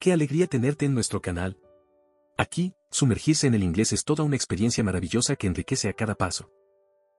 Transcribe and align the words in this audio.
Qué 0.00 0.14
alegría 0.14 0.46
tenerte 0.46 0.86
en 0.86 0.94
nuestro 0.94 1.20
canal. 1.20 1.58
Aquí, 2.38 2.72
sumergirse 2.90 3.46
en 3.46 3.54
el 3.54 3.62
inglés 3.62 3.92
es 3.92 4.02
toda 4.02 4.24
una 4.24 4.34
experiencia 4.34 4.82
maravillosa 4.82 5.36
que 5.36 5.46
enriquece 5.46 5.90
a 5.90 5.92
cada 5.92 6.14
paso. 6.14 6.50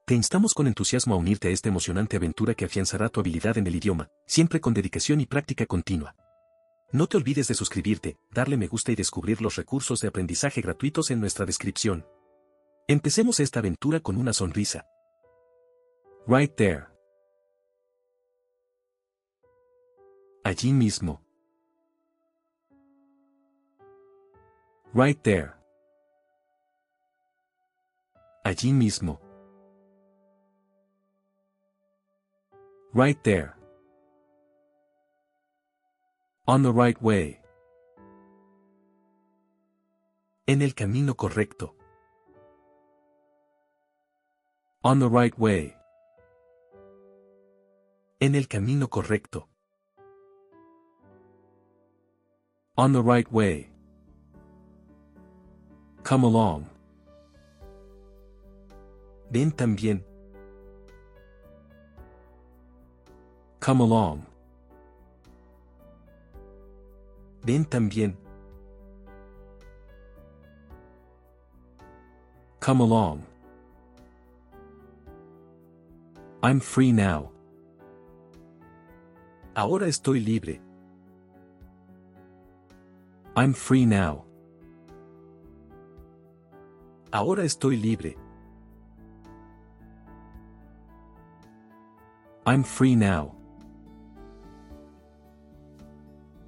Te 0.07 0.15
instamos 0.15 0.55
con 0.55 0.65
entusiasmo 0.65 1.13
a 1.13 1.17
unirte 1.17 1.49
a 1.49 1.52
esta 1.52 1.70
emocionante 1.70 2.17
aventura 2.17 2.55
que 2.55 2.65
afianzará 2.65 3.09
tu 3.09 3.20
habilidad 3.20 3.59
en 3.59 3.67
el 3.67 3.75
idioma, 3.75 4.09
siempre 4.25 4.59
con 4.59 4.73
dedicación 4.73 5.21
y 5.21 5.28
práctica 5.28 5.67
continua. 5.67 6.15
No 6.91 7.05
te 7.05 7.17
olvides 7.17 7.47
de 7.49 7.54
suscribirte, 7.54 8.17
darle 8.31 8.57
me 8.57 8.65
gusta 8.65 8.92
y 8.92 8.96
descubrir 8.96 9.44
los 9.44 9.58
recursos 9.58 10.00
de 10.00 10.08
aprendizaje 10.08 10.62
gratuitos 10.62 11.12
en 11.12 11.20
nuestra 11.20 11.46
descripción. 11.46 12.08
Empecemos 12.88 13.40
esta 13.40 13.60
aventura 13.60 14.00
con 14.00 14.18
una 14.18 14.34
sonrisa. 14.34 14.88
Right 16.26 16.55
there. 16.55 16.88
Allí 20.44 20.73
mismo. 20.73 21.23
Right 24.94 25.18
there. 25.23 25.55
Allí 28.44 28.73
mismo. 28.73 29.22
Right 32.94 33.17
there. 33.23 33.55
On 36.45 36.62
the 36.62 36.73
right 36.73 37.02
way. 37.02 37.40
En 40.45 40.62
el 40.62 40.76
camino 40.76 41.16
correcto. 41.16 41.73
On 44.84 45.00
the 45.00 45.08
right 45.08 45.38
way. 45.39 45.73
En 48.20 48.36
el 48.36 48.50
camino 48.50 48.89
correcto. 48.89 49.48
On 52.76 52.92
the 52.92 53.02
right 53.02 53.31
way. 53.31 53.70
Come 56.03 56.23
along. 56.23 56.65
Ven 59.31 59.52
también. 59.52 60.03
Come 63.59 63.81
along. 63.81 64.25
Ven 67.43 67.66
también. 67.66 68.16
Come 72.59 72.81
along. 72.81 73.23
I'm 76.43 76.59
free 76.59 76.91
now. 76.91 77.31
Ahora 79.55 79.88
estoy 79.88 80.19
libre. 80.19 80.59
I'm 83.36 83.53
free 83.53 83.86
now. 83.86 84.25
Ahora 87.12 87.44
estoy 87.44 87.76
libre. 87.76 88.16
I'm 92.45 92.64
free 92.64 92.95
now. 92.95 93.36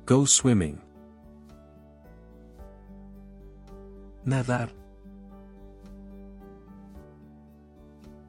Go 0.06 0.25
swimming. 0.25 0.81
Nadar. 4.25 4.69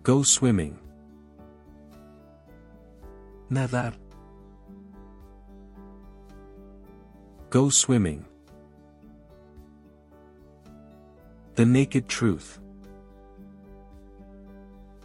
Go 0.03 0.25
swimming. 0.25 0.77
Nadar. 3.49 3.95
Go 7.51 7.71
swimming. 7.71 8.34
The 11.57 11.65
naked 11.65 12.09
truth. 12.09 12.59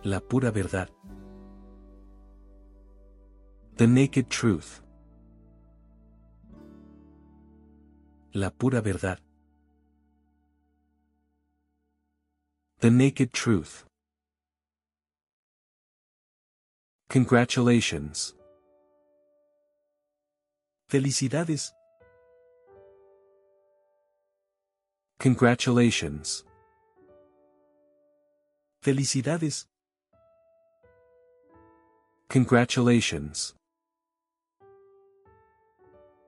La 0.03 0.19
pura 0.19 0.49
verdad. 0.49 0.89
The 3.77 3.85
naked 3.85 4.31
truth. 4.31 4.81
La 8.33 8.49
pura 8.49 8.81
verdad. 8.81 9.19
The 12.79 12.89
naked 12.89 13.31
truth. 13.31 13.85
Congratulations. 17.09 18.33
Felicidades. 20.89 21.73
Congratulations. 25.19 26.45
Felicidades. 28.81 29.65
Congratulations. 32.29 33.53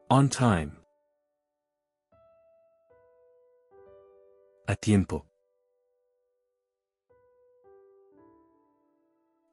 On 0.09 0.27
time. 0.27 0.75
A 4.67 4.75
tiempo. 4.75 5.23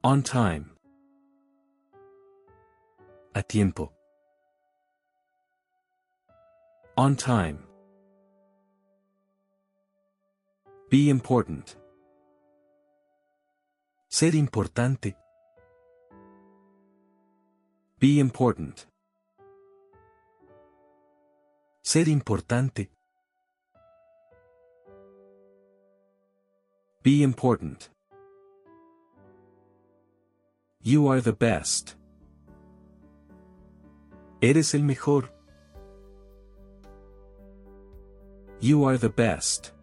On 0.03 0.21
time. 0.21 0.73
A 3.37 3.43
tiempo. 3.45 3.93
On 6.97 7.15
time. 7.15 7.68
Be 10.91 11.11
important. 11.11 11.77
Ser 14.09 14.35
importante. 14.35 15.19
Be 17.99 18.19
important. 18.21 18.89
Ser 21.83 22.09
importante. 22.09 22.91
Be 27.03 27.23
important. 27.23 27.91
You 30.81 31.09
are 31.09 31.21
the 31.21 31.35
best. 31.35 31.97
Eres 34.41 34.75
el 34.75 34.85
mejor. 34.85 35.31
You 38.61 38.85
are 38.85 38.97
the 38.97 39.11
best. 39.11 39.78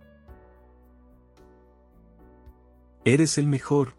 Eres 3.06 3.38
el 3.38 3.46
mejor. 3.46 3.94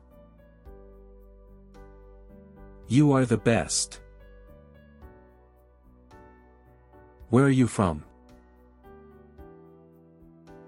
You 2.88 3.12
are 3.12 3.24
the 3.24 3.36
best. 3.36 4.00
Where 7.30 7.44
are 7.44 7.50
you 7.50 7.68
from? 7.68 8.02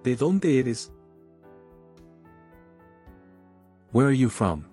¿De 0.05 0.17
dónde 0.17 0.61
eres? 0.61 0.91
Where 3.91 4.07
are 4.07 4.13
you 4.13 4.29
from? 4.29 4.65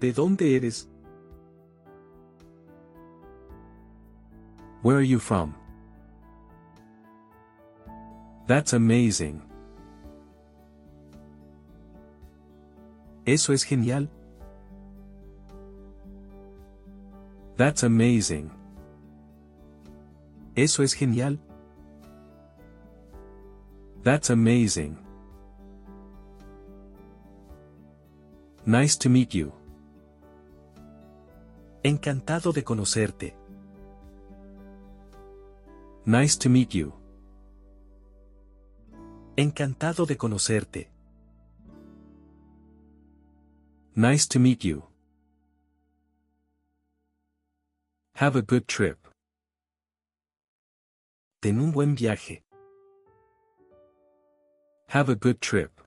¿De 0.00 0.12
dónde 0.12 0.56
eres? 0.56 0.88
Where 4.82 4.96
are 4.96 5.02
you 5.02 5.18
from? 5.18 5.54
That's 8.46 8.72
amazing. 8.72 9.47
Eso 13.28 13.52
es 13.52 13.62
genial. 13.62 14.08
That's 17.58 17.84
amazing. 17.84 18.50
Eso 20.56 20.82
es 20.82 20.94
genial. 20.94 21.38
That's 24.02 24.30
amazing. 24.30 24.96
Nice 28.64 28.96
to 28.96 29.10
meet 29.10 29.34
you. 29.34 29.52
Encantado 31.82 32.54
de 32.54 32.64
conocerte. 32.64 33.34
Nice 36.06 36.38
to 36.38 36.48
meet 36.48 36.70
you. 36.70 36.94
Encantado 39.36 40.06
de 40.06 40.16
conocerte. 40.16 40.97
Nice 43.96 44.26
to 44.28 44.38
meet 44.38 44.64
you. 44.64 44.84
Have 48.14 48.36
a 48.36 48.42
good 48.42 48.68
trip. 48.68 48.98
Ten 51.42 51.58
un 51.60 51.70
buen 51.72 51.96
viaje. 51.96 52.42
Have 54.88 55.08
a 55.08 55.14
good 55.14 55.40
trip. 55.40 55.80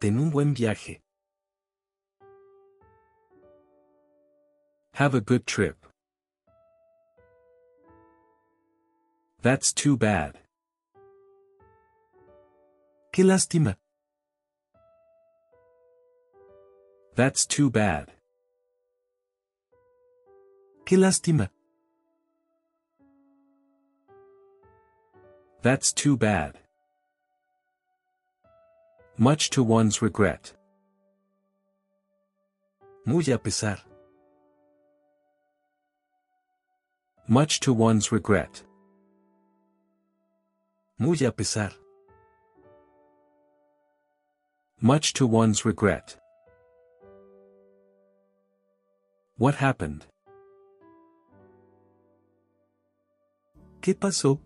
Ten 0.00 0.18
un 0.18 0.30
buen 0.30 0.54
viaje. 0.54 1.00
Have 4.94 5.14
a 5.14 5.20
good 5.20 5.46
trip. 5.46 5.86
That's 9.42 9.72
too 9.72 9.96
bad. 9.96 10.38
Qué 13.12 13.24
lástima. 13.24 13.79
That's 17.14 17.46
too 17.46 17.70
bad. 17.70 18.12
Qué 20.84 20.96
lástima. 20.96 21.50
That's 25.62 25.92
too 25.92 26.16
bad. 26.16 26.58
Much 29.18 29.50
to 29.50 29.62
one's 29.62 30.00
regret. 30.00 30.54
Muy 33.04 33.24
a 33.28 33.38
pesar. 33.38 33.78
Much 37.28 37.60
to 37.60 37.72
one's 37.72 38.10
regret. 38.10 38.62
Muy 40.98 41.16
a 41.24 41.32
pesar. 41.32 41.72
Much 44.80 45.12
to 45.12 45.26
one's 45.26 45.64
regret. 45.64 46.19
What 49.40 49.54
happened? 49.54 50.04
¿Qué 53.80 53.94
pasó? 53.94 54.38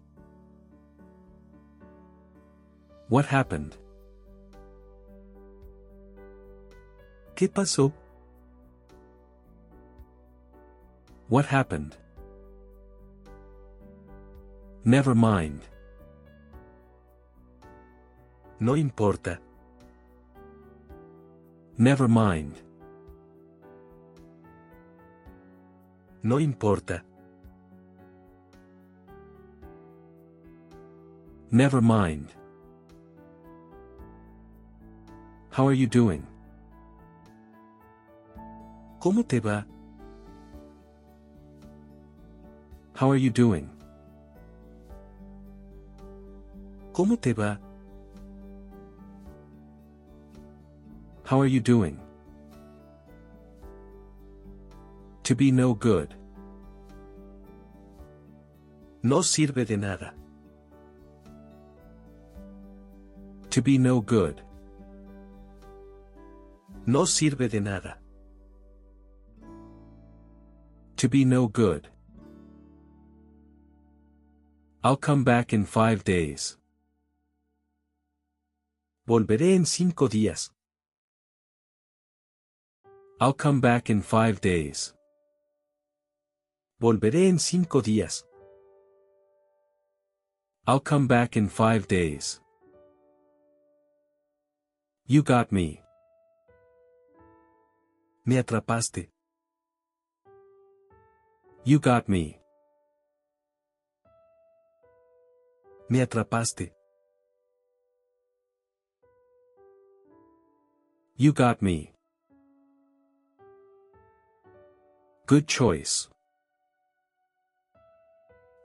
What 3.08 3.26
happened? 3.26 3.74
¿Qué 7.34 7.48
pasó? 7.48 7.92
What 11.28 11.46
happened? 11.46 11.96
Never 14.84 15.16
mind. 15.16 15.62
No 18.60 18.76
importa. 18.76 19.40
Never 21.76 22.06
mind. 22.06 22.63
No 26.24 26.40
importa. 26.40 27.04
Never 31.50 31.82
mind. 31.82 32.28
How 35.50 35.68
are 35.68 35.74
you 35.74 35.86
doing? 35.86 36.26
¿Cómo 39.00 39.22
te 39.28 39.38
va? 39.38 39.66
How 42.94 43.10
are 43.10 43.20
you 43.20 43.30
doing? 43.30 43.68
¿Cómo 46.94 47.20
te 47.20 47.34
va? 47.34 47.58
How 51.24 51.42
are 51.42 51.50
you 51.50 51.60
doing? 51.60 52.03
To 55.24 55.34
be 55.34 55.50
no 55.50 55.72
good. 55.72 56.14
No 59.02 59.20
sirve 59.22 59.66
de 59.66 59.76
nada. 59.78 60.12
To 63.48 63.62
be 63.62 63.78
no 63.78 64.02
good. 64.02 64.42
No 66.86 67.06
sirve 67.06 67.48
de 67.48 67.60
nada. 67.60 67.96
To 70.96 71.08
be 71.08 71.24
no 71.24 71.48
good. 71.48 71.88
I'll 74.82 74.98
come 74.98 75.24
back 75.24 75.54
in 75.54 75.64
five 75.64 76.04
days. 76.04 76.58
Volveré 79.08 79.54
en 79.54 79.64
cinco 79.64 80.06
días. 80.06 80.50
I'll 83.18 83.32
come 83.32 83.62
back 83.62 83.88
in 83.88 84.02
five 84.02 84.42
days. 84.42 84.92
Volveré 86.80 87.28
en 87.28 87.38
cinco 87.38 87.80
días. 87.80 88.26
I'll 90.66 90.80
come 90.80 91.06
back 91.06 91.36
in 91.36 91.48
five 91.48 91.86
days. 91.86 92.40
You 95.06 95.22
got 95.22 95.52
me. 95.52 95.82
Me 98.26 98.36
atrapaste. 98.42 99.08
You 101.64 101.78
got 101.78 102.08
me. 102.08 102.40
Me 105.88 106.00
atrapaste. 106.00 106.72
You 111.16 111.32
got 111.32 111.62
me. 111.62 111.92
Good 115.26 115.46
choice. 115.46 116.08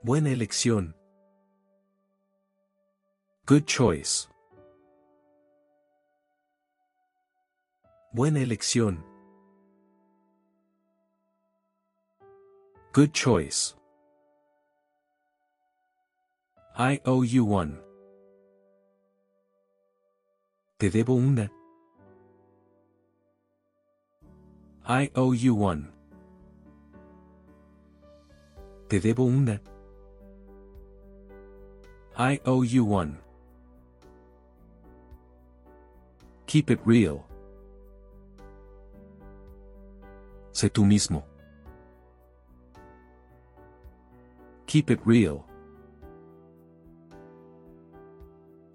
Buena 0.02 0.30
elección. 0.30 0.96
Good 3.46 3.66
choice. 3.66 4.28
Buena 8.10 8.40
elección. 8.40 9.04
Good 12.94 13.12
choice. 13.12 13.74
I 16.78 16.98
owe 17.04 17.22
you 17.22 17.44
one. 17.44 17.78
Te 20.78 20.88
debo 20.88 21.14
una. 21.14 21.52
I 24.88 25.10
owe 25.14 25.34
you 25.34 25.54
one. 25.54 25.92
Te 28.88 28.98
debo 28.98 29.24
una. 29.24 29.60
I 32.20 32.38
owe 32.44 32.60
you 32.60 32.84
one. 32.84 33.16
Keep 36.46 36.70
it 36.70 36.80
real. 36.84 37.24
Sé 40.52 40.68
tú 40.68 40.84
mismo. 40.84 41.24
Keep 44.66 44.90
it 44.90 45.00
real. 45.06 45.46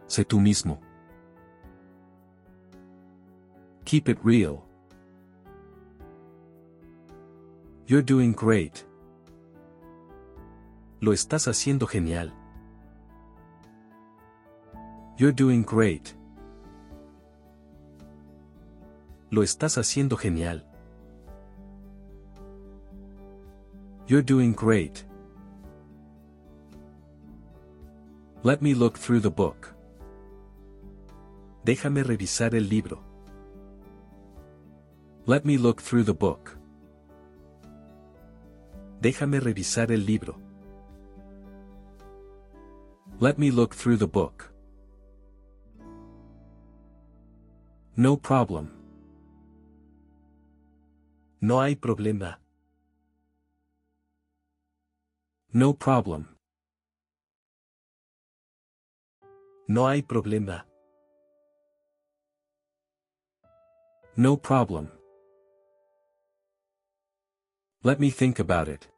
Sé 0.07 0.25
tú 0.25 0.39
mismo. 0.39 0.79
Keep 3.85 4.09
it 4.09 4.17
real. 4.23 4.63
You're 7.85 8.01
doing 8.01 8.33
great. 8.33 8.87
Lo 10.99 11.13
estás 11.13 11.47
haciendo 11.47 11.85
genial. 11.85 12.33
You're 15.17 15.31
doing 15.31 15.63
great. 15.63 16.13
Lo 19.31 19.43
estás 19.43 19.77
haciendo 19.77 20.17
genial. 20.17 20.61
You're 24.07 24.21
doing 24.21 24.51
great. 24.51 25.05
Let 28.43 28.61
me 28.61 28.73
look 28.75 28.97
through 28.97 29.21
the 29.21 29.29
book. 29.29 29.73
Déjame 31.63 32.03
revisar 32.03 32.53
el 32.53 32.67
libro. 32.67 33.01
Let 35.25 35.45
me 35.45 35.57
look 35.57 35.81
through 35.81 36.03
the 36.03 36.13
book. 36.13 36.57
Déjame 39.01 39.39
revisar 39.39 39.91
el 39.93 40.05
libro. 40.05 40.35
Let 43.21 43.39
me 43.39 43.49
look 43.49 43.73
through 43.73 43.95
the 43.95 44.07
book. 44.07 44.54
No 47.97 48.17
problem. 48.17 48.71
No 51.39 51.61
hay 51.61 51.77
problema. 51.77 52.41
No 55.53 55.73
problem. 55.73 56.37
No 59.69 59.87
hay 59.87 60.01
problema. 60.01 60.65
No 64.17 64.35
problem. 64.35 64.91
Let 67.81 67.99
me 68.01 68.11
think 68.11 68.39
about 68.39 68.67
it. 68.67 68.89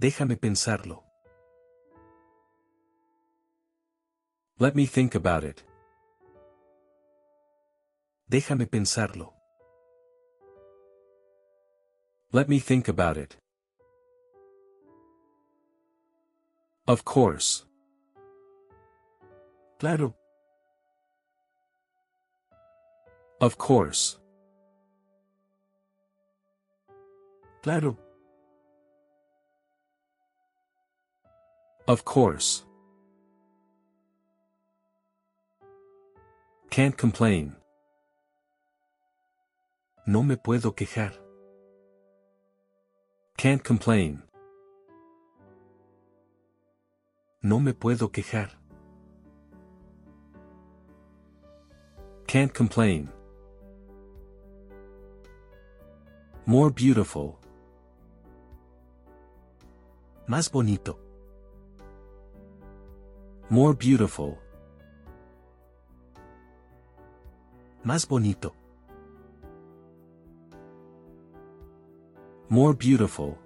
Déjame 0.00 0.36
pensarlo. 0.36 1.04
Let 4.58 4.74
me 4.74 4.86
think 4.86 5.14
about 5.14 5.44
it. 5.44 5.64
Déjame 8.34 8.66
pensarlo. 8.66 9.32
Let 12.32 12.48
me 12.48 12.58
think 12.58 12.88
about 12.88 13.16
it. 13.16 13.36
Of 16.88 17.04
course. 17.04 17.64
Claro. 19.78 20.16
Of 23.40 23.56
course. 23.56 24.18
Claro. 27.62 27.96
Of 31.86 32.04
course. 32.04 32.64
Can't 36.70 36.96
complain. 36.96 37.54
No 40.06 40.22
me 40.22 40.36
puedo 40.36 40.74
quejar. 40.74 41.14
Can't 43.38 43.62
complain. 43.62 44.22
No 47.40 47.58
me 47.58 47.72
puedo 47.72 48.12
quejar. 48.12 48.50
Can't 52.26 52.52
complain. 52.52 53.10
More 56.44 56.70
beautiful. 56.70 57.38
Más 60.26 60.50
bonito. 60.50 60.98
More 63.48 63.74
beautiful. 63.74 64.38
Más 67.82 68.06
bonito. 68.06 68.54
More 72.48 72.74
beautiful. 72.74 73.38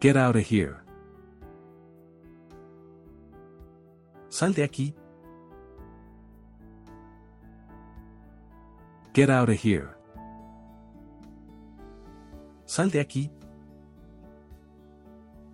Get 0.00 0.16
out 0.16 0.36
of 0.36 0.46
here. 0.46 0.82
Sal 4.28 4.52
de 4.52 4.62
aquí. 4.62 4.94
Get 9.12 9.30
out 9.30 9.48
of 9.48 9.56
here. 9.56 9.96
Sal 12.64 12.88
de 12.88 13.00
aquí. 13.00 13.30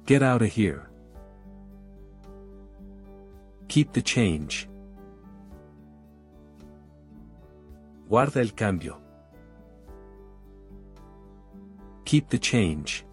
Get 0.06 0.23
out 0.23 0.42
of 0.42 0.52
here. 0.52 0.88
Keep 3.68 3.92
the 3.92 4.02
change. 4.02 4.68
Guarda 8.08 8.40
el 8.40 8.54
cambio. 8.54 9.05
Keep 12.06 12.28
the 12.28 12.38
change. 12.38 13.04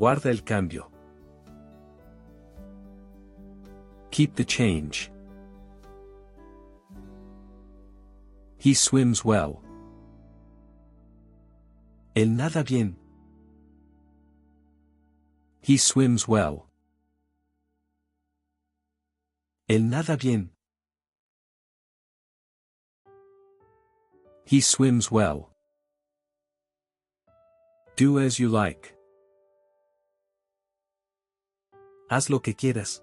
Guarda 0.00 0.30
el 0.30 0.42
cambio. 0.42 0.90
Keep 4.10 4.34
the 4.34 4.44
change. 4.44 5.12
He 8.58 8.74
swims 8.74 9.24
well. 9.24 9.62
Él 12.16 12.30
nada 12.30 12.64
bien. 12.64 12.96
He 15.60 15.76
swims 15.76 16.26
well. 16.26 16.66
Él 19.68 19.82
nada 19.84 20.16
bien. 20.16 20.50
He 24.44 24.60
swims 24.60 25.08
well. 25.08 25.51
Do 28.02 28.18
as 28.18 28.36
you 28.40 28.48
like. 28.48 28.96
Haz 32.10 32.28
lo 32.30 32.40
que 32.40 32.52
quieras. 32.52 33.00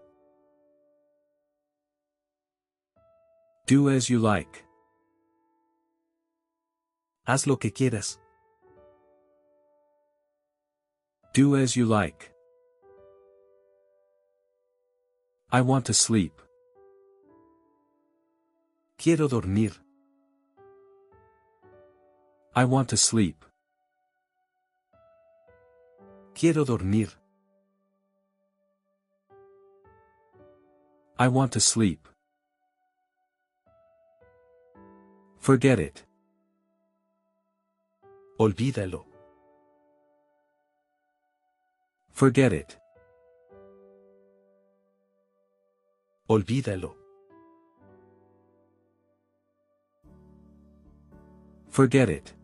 Do 3.66 3.90
as 3.90 4.10
you 4.10 4.20
like. 4.20 4.66
Haz 7.26 7.48
lo 7.48 7.56
que 7.56 7.72
quieras. 7.72 8.18
Do 11.34 11.56
as 11.56 11.78
you 11.78 11.86
like. 11.86 12.34
I 15.50 15.62
want 15.62 15.86
to 15.86 15.94
sleep. 15.94 16.42
Quiero 18.98 19.30
dormir. 19.30 19.72
I 22.54 22.66
want 22.66 22.90
to 22.90 22.98
sleep. 22.98 23.46
Quiero 26.40 26.64
dormir. 26.64 27.10
I 31.18 31.28
want 31.28 31.52
to 31.52 31.60
sleep. 31.60 32.08
Forget 35.38 35.80
it. 35.80 36.06
Olvídalo. 38.38 39.06
Forget 42.14 42.54
it. 42.54 42.80
Olvídalo. 46.30 46.96
Forget 51.68 52.10
it. 52.10 52.39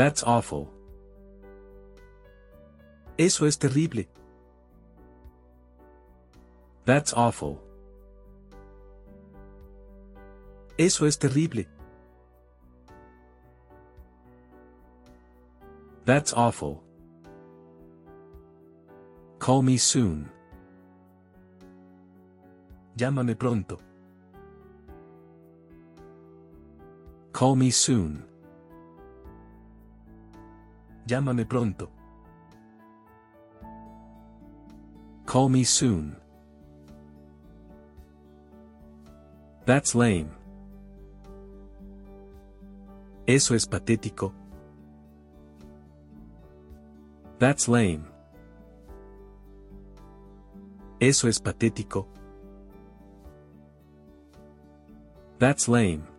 That's 0.00 0.22
awful. 0.22 0.72
Eso 3.18 3.44
es 3.44 3.58
terrible. 3.58 4.08
That's 6.86 7.12
awful. 7.12 7.60
Eso 10.78 11.04
es 11.04 11.18
terrible. 11.18 11.66
That's 16.06 16.32
awful. 16.32 16.82
Call 19.38 19.60
me 19.60 19.76
soon. 19.76 20.30
Llámame 22.96 23.38
pronto. 23.38 23.78
Call 27.34 27.56
me 27.56 27.70
soon. 27.70 28.29
Llámame 31.10 31.44
pronto. 31.44 31.90
Call 35.26 35.48
me 35.48 35.64
soon. 35.64 36.16
That's 39.66 39.96
lame. 39.96 40.30
Eso 43.26 43.56
es 43.56 43.66
patético. 43.66 44.32
That's 47.40 47.66
lame. 47.66 48.04
Eso 51.00 51.26
es 51.26 51.40
patético. 51.40 52.06
That's 55.40 55.66
lame. 55.66 56.09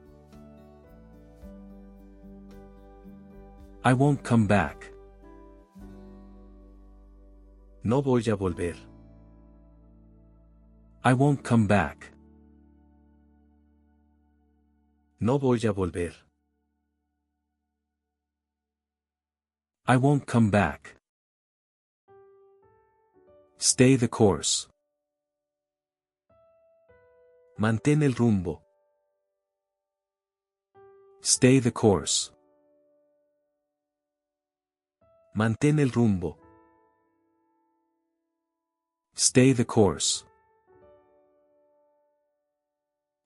I 3.83 3.93
won't 3.93 4.23
come 4.23 4.45
back. 4.45 4.91
No 7.83 8.01
voy 8.01 8.19
a 8.19 8.37
volver. 8.37 8.75
I 11.03 11.13
won't 11.13 11.43
come 11.43 11.65
back. 11.65 12.11
No 15.19 15.39
voy 15.39 15.55
a 15.67 15.73
volver. 15.73 16.13
I 19.87 19.97
won't 19.97 20.27
come 20.27 20.51
back. 20.51 20.95
Stay 23.57 23.95
the 23.95 24.07
course. 24.07 24.67
Mantén 27.57 28.03
el 28.03 28.13
rumbo. 28.13 28.61
Stay 31.21 31.57
the 31.57 31.71
course. 31.71 32.31
Mantén 35.33 35.79
el 35.79 35.91
rumbo. 35.91 36.37
Stay 39.15 39.53
the 39.53 39.65
course. 39.65 40.25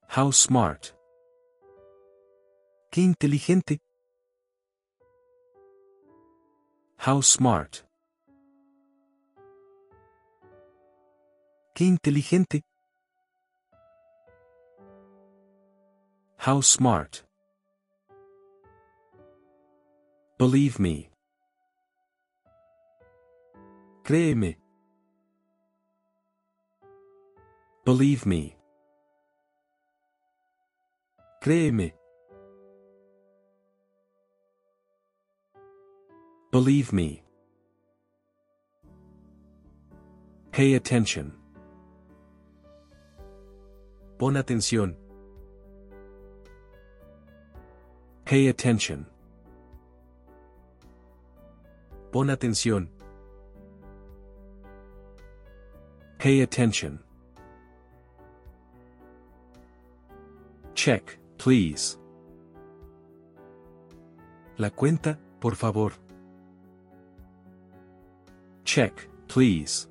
How 0.07 0.31
smart. 0.31 0.93
Qué 2.91 3.01
inteligente. 3.01 3.79
How 6.97 7.21
smart. 7.21 7.83
Qué 11.73 11.85
inteligente. 11.85 12.61
How 16.37 16.61
smart. 16.61 17.23
Believe 20.37 20.79
me. 20.79 21.09
Créeme. 24.05 24.55
Believe 27.83 28.27
me. 28.27 28.55
Créeme. 31.41 31.91
Believe 36.51 36.93
me. 36.93 37.23
Pay 40.51 40.75
attention. 40.75 41.33
Pon 44.19 44.37
atención. 44.37 44.95
Pay 48.23 48.49
attention. 48.49 49.07
Pon 52.11 52.29
atención. 52.29 52.94
Pay 56.25 56.41
attention. 56.41 56.99
Check, 60.73 61.19
please. 61.37 61.99
La 64.57 64.71
cuenta, 64.71 65.19
por 65.39 65.55
favor. 65.55 65.91
Check, 68.63 69.07
please. 69.27 69.87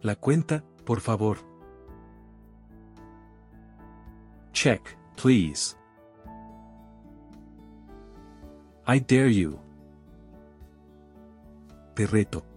La 0.00 0.14
cuenta, 0.14 0.64
por 0.86 1.00
favor. 1.00 1.36
Check, 4.54 4.96
please. 5.16 5.76
I 8.86 9.00
dare 9.00 9.28
you. 9.28 9.58
Te 11.94 12.06
reto. 12.06 12.49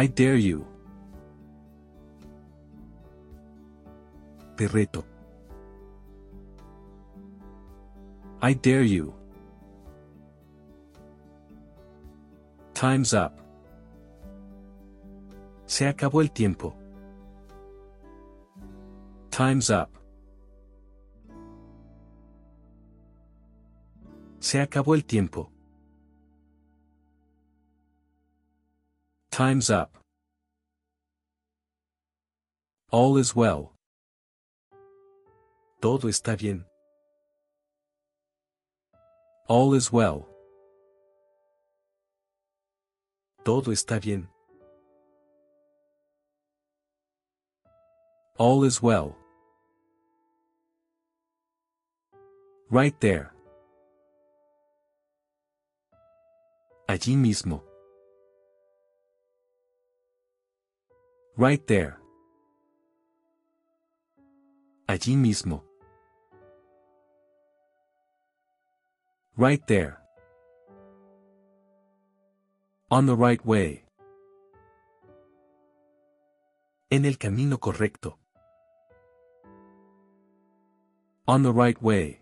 I 0.00 0.06
dare 0.06 0.36
you. 0.36 0.64
Te 4.56 4.68
reto. 4.68 5.04
I 8.40 8.54
dare 8.54 8.84
you. 8.84 9.12
Time's 12.74 13.12
up. 13.12 13.40
Se 15.66 15.88
acabó 15.88 16.20
el 16.20 16.30
tiempo. 16.30 16.76
Time's 19.30 19.68
up. 19.68 19.90
Se 24.38 24.60
acabó 24.60 24.94
el 24.94 25.04
tiempo. 25.04 25.50
Time's 29.38 29.70
up. 29.70 29.96
All 32.90 33.16
is 33.18 33.36
well. 33.36 33.72
Todo 35.80 36.08
está 36.08 36.36
bien. 36.36 36.64
All 39.46 39.74
is 39.74 39.92
well. 39.92 40.26
Todo 43.44 43.70
está 43.70 44.00
bien. 44.00 44.26
All 48.38 48.64
is 48.64 48.82
well. 48.82 49.14
Right 52.72 52.98
there. 52.98 53.30
Allí 56.88 57.14
mismo. 57.14 57.67
Right 61.38 61.64
there. 61.68 62.00
Allí 64.88 65.14
mismo. 65.14 65.62
Right 69.36 69.64
there. 69.68 69.98
On 72.90 73.06
the 73.06 73.14
right 73.14 73.40
way. 73.46 73.84
En 76.90 77.04
el 77.04 77.18
camino 77.18 77.58
correcto. 77.58 78.18
On 81.28 81.44
the 81.44 81.52
right 81.52 81.80
way. 81.80 82.20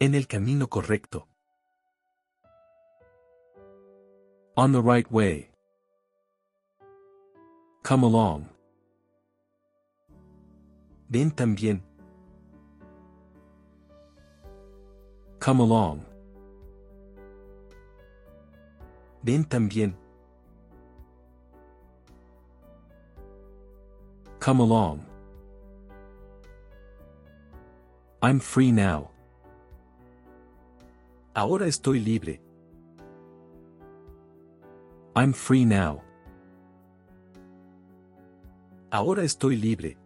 En 0.00 0.16
el 0.16 0.26
camino 0.26 0.66
correcto. 0.66 1.28
On 4.56 4.72
the 4.72 4.82
right 4.82 5.08
way. 5.08 5.53
Come 7.84 8.04
along. 8.04 8.48
Ven 11.10 11.30
también. 11.30 11.82
Come 15.38 15.60
along. 15.60 16.02
Ven 19.22 19.44
también. 19.44 19.92
Come 24.40 24.60
along. 24.60 25.04
I'm 28.22 28.40
free 28.40 28.72
now. 28.72 29.10
Ahora 31.36 31.66
estoy 31.66 32.02
libre. 32.02 32.40
I'm 35.14 35.34
free 35.34 35.66
now. 35.66 36.03
Ahora 38.94 39.24
estoy 39.24 39.56
libre. 39.56 39.96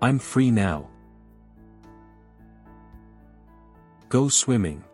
I'm 0.00 0.20
free 0.20 0.52
now. 0.52 0.88
Go 4.08 4.28
swimming. 4.28 4.84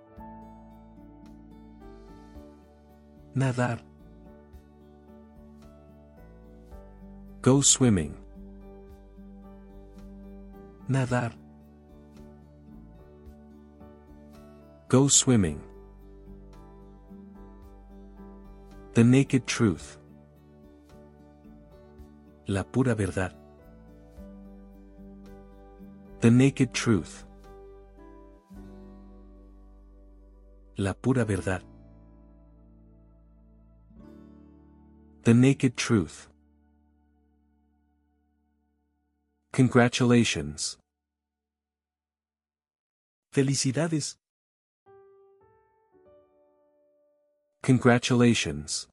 Nadar. 3.35 3.83
Go 7.43 7.61
swimming. 7.61 8.17
Nadar. 10.89 11.33
Go 14.89 15.09
swimming. 15.09 15.66
The 18.97 19.05
naked 19.05 19.47
truth. 19.47 19.99
La 22.47 22.65
pura 22.65 22.95
verdad. 22.95 23.37
The 26.23 26.31
naked 26.31 26.73
truth. 26.73 27.27
La 30.79 30.95
pura 30.95 31.27
verdad. 31.27 31.63
The 35.25 35.35
naked 35.35 35.77
truth. 35.77 36.31
Congratulations. 39.53 40.79
Felicidades. 43.31 44.17
Congratulations. 47.67 48.87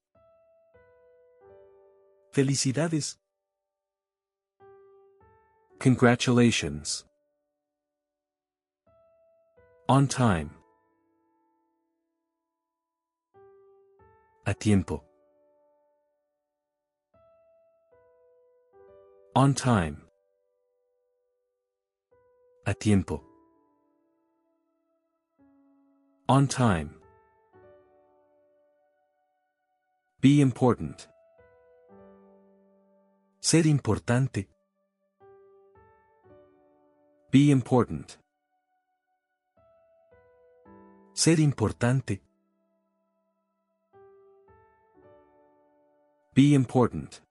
Felicidades. 2.32 3.18
Congratulations. 5.78 7.06
On 9.88 10.08
time. 10.08 10.50
A 14.48 14.56
tiempo. 14.56 15.04
On 19.36 19.54
time. 19.54 20.02
A 22.66 22.74
tiempo. 22.74 23.22
On 26.28 26.48
time. 26.48 27.03
Be 30.24 30.40
important. 30.40 31.10
Ser 33.42 33.66
importante. 33.66 34.48
Be 37.30 37.52
important. 37.52 38.18
Ser 41.14 41.42
importante. 41.42 42.22
Be 46.34 46.54
important. 46.54 47.22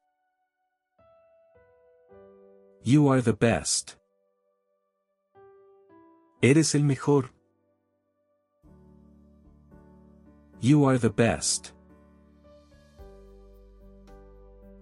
You 2.82 3.08
are 3.08 3.22
the 3.22 3.32
best. 3.32 3.96
Eres 6.42 6.74
el 6.74 6.82
mejor. 6.82 7.30
You 10.60 10.84
are 10.84 10.98
the 10.98 11.08
best. 11.08 11.72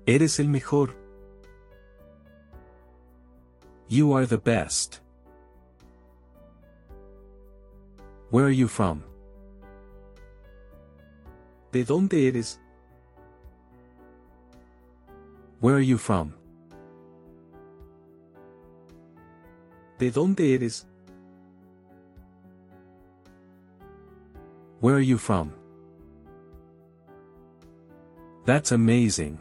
Eres 0.07 0.41
el 0.41 0.47
mejor. 0.49 0.95
You 3.89 4.13
are 4.13 4.27
the 4.27 4.39
best. 4.39 5.01
Where 8.31 8.47
are 8.47 8.51
you 8.51 8.69
from? 8.69 9.03
¿De 11.73 11.85
dónde 11.85 12.29
eres? 12.29 12.59
Where 15.61 15.77
are 15.77 15.81
you 15.81 15.99
from? 15.99 16.33
¿De 19.99 20.11
dónde 20.11 20.55
eres? 20.55 20.87
Where 24.81 24.95
are 24.95 25.01
you 25.01 25.19
from? 25.19 25.53
That's 28.47 28.73
amazing. 28.73 29.39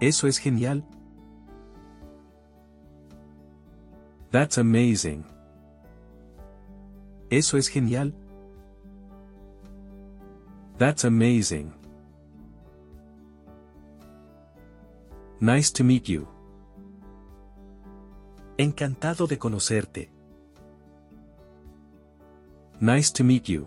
Eso 0.00 0.26
es 0.26 0.38
genial. 0.38 0.84
That's 4.30 4.58
amazing. 4.58 5.24
Eso 7.30 7.56
es 7.56 7.68
genial. 7.68 8.12
That's 10.78 11.04
amazing. 11.04 11.72
Nice 15.40 15.72
to 15.72 15.84
meet 15.84 16.08
you. 16.08 16.28
Encantado 18.58 19.26
de 19.26 19.38
conocerte. 19.38 20.10
Nice 22.80 23.12
to 23.12 23.24
meet 23.24 23.44
you. 23.48 23.66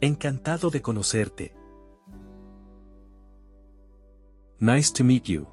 Encantado 0.00 0.70
de 0.70 0.82
conocerte. 0.82 1.55
Nice 4.60 4.90
to 4.92 5.04
meet 5.04 5.28
you. 5.28 5.46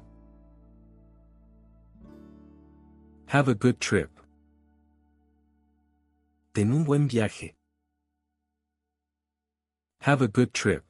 Have 3.26 3.48
a 3.48 3.54
good 3.54 3.78
trip. 3.78 4.08
Ten 6.54 6.72
un 6.72 6.84
buen 6.84 7.06
viaje. 7.06 7.52
Have 10.00 10.22
a 10.22 10.28
good 10.28 10.54
trip. 10.54 10.84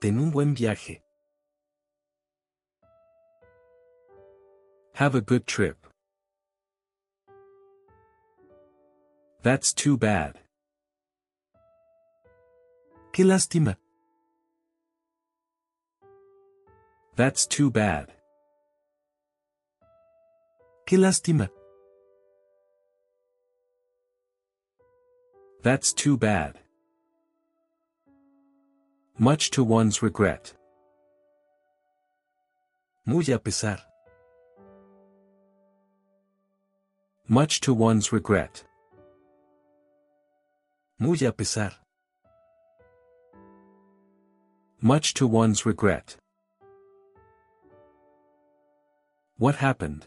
Ten 0.00 0.18
un 0.18 0.30
buen 0.30 0.54
viaje. 0.54 1.00
Have 4.94 5.16
a 5.16 5.20
good 5.20 5.44
trip. 5.44 5.88
That's 9.42 9.72
too 9.74 9.96
bad. 9.96 10.38
Qué 13.12 13.24
lástima. 13.24 13.76
That's 17.16 17.46
too 17.46 17.70
bad. 17.70 18.12
Qué 20.84 20.98
lástima. 20.98 21.48
That's 25.62 25.92
too 25.92 26.16
bad. 26.16 26.58
Much 29.16 29.50
to 29.52 29.62
one's 29.62 30.02
regret. 30.02 30.54
Muy 33.06 33.22
a 33.32 33.38
pesar. 33.38 33.78
Much 37.28 37.60
to 37.60 37.72
one's 37.72 38.12
regret. 38.12 38.64
Muy 40.98 41.22
a 41.24 41.32
pesar. 41.32 41.72
Much 44.80 45.14
to 45.14 45.28
one's 45.28 45.64
regret. 45.64 46.16
What 49.36 49.56
happened? 49.56 50.06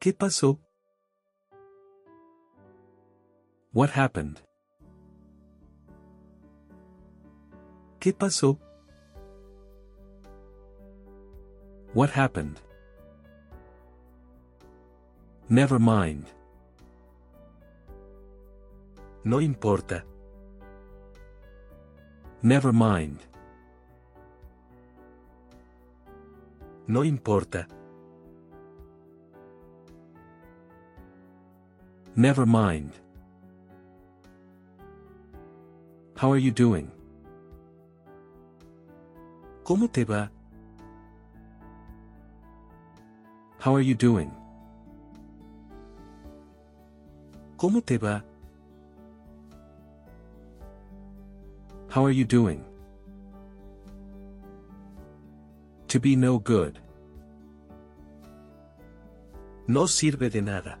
¿Qué 0.00 0.14
pasó? 0.14 0.58
What 3.74 3.90
happened? 3.90 4.40
¿Qué 8.00 8.14
pasó? 8.14 8.58
What 11.92 12.10
happened? 12.10 12.58
Never 15.50 15.78
mind. 15.78 16.24
No 19.22 19.38
importa. 19.42 20.02
Never 22.42 22.72
mind. 22.72 23.31
No 26.92 27.02
importa. 27.04 27.66
Never 32.14 32.44
mind. 32.44 32.92
How 36.16 36.30
are 36.30 36.36
you 36.36 36.50
doing? 36.50 36.90
¿Cómo 39.64 39.90
te 39.90 40.04
va? 40.04 40.30
How 43.58 43.74
are 43.74 43.80
you 43.80 43.94
doing? 43.94 44.30
¿Cómo 47.56 47.80
te 47.82 47.96
va? 47.96 48.22
How 51.88 52.04
are 52.04 52.12
you 52.12 52.26
doing? 52.26 52.62
To 55.88 55.98
be 55.98 56.16
no 56.16 56.38
good. 56.38 56.81
No 59.74 59.86
sirve 59.86 60.28
de 60.28 60.42
nada. 60.42 60.78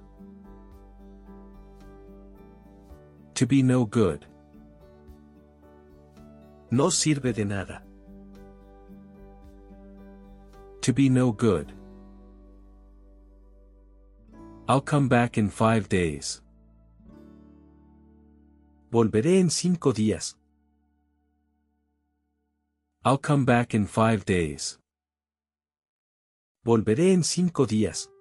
To 3.32 3.46
be 3.46 3.62
no 3.62 3.86
good. 3.86 4.26
No 6.70 6.90
sirve 6.90 7.32
de 7.32 7.46
nada. 7.46 7.82
To 10.82 10.92
be 10.92 11.08
no 11.08 11.32
good. 11.32 11.72
I'll 14.68 14.82
come 14.82 15.08
back 15.08 15.38
in 15.38 15.48
five 15.48 15.88
days. 15.88 16.42
Volveré 18.92 19.40
en 19.40 19.48
cinco 19.48 19.94
días. 19.94 20.36
I'll 23.06 23.16
come 23.16 23.46
back 23.46 23.72
in 23.72 23.86
five 23.86 24.26
days. 24.26 24.78
Volveré 26.66 27.14
en 27.14 27.24
cinco 27.24 27.64
días. 27.64 28.11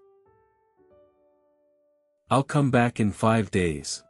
I'll 2.34 2.44
come 2.44 2.72
back 2.72 3.02
in 3.02 3.12
five 3.12 3.52
days. 3.52 4.06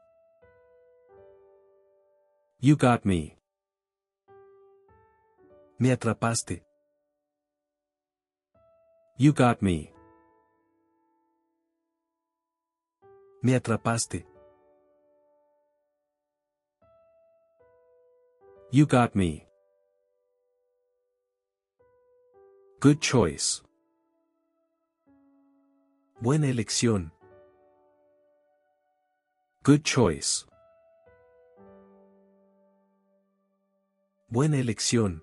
You 2.59 2.75
got 2.75 3.03
me. 3.03 3.35
Me 5.79 5.89
atrapaste. 5.89 6.61
You 9.17 9.33
got 9.33 9.63
me. 9.63 9.91
Me 13.41 13.53
atrapaste. 13.53 14.23
You 18.69 18.85
got 18.85 19.15
me. 19.15 19.47
Good 22.79 23.01
choice. 23.01 23.63
Buena 26.21 26.45
elección. 26.45 27.11
Good 29.63 29.83
choice. 29.83 30.47
Buena 34.31 34.57
elección. 34.57 35.21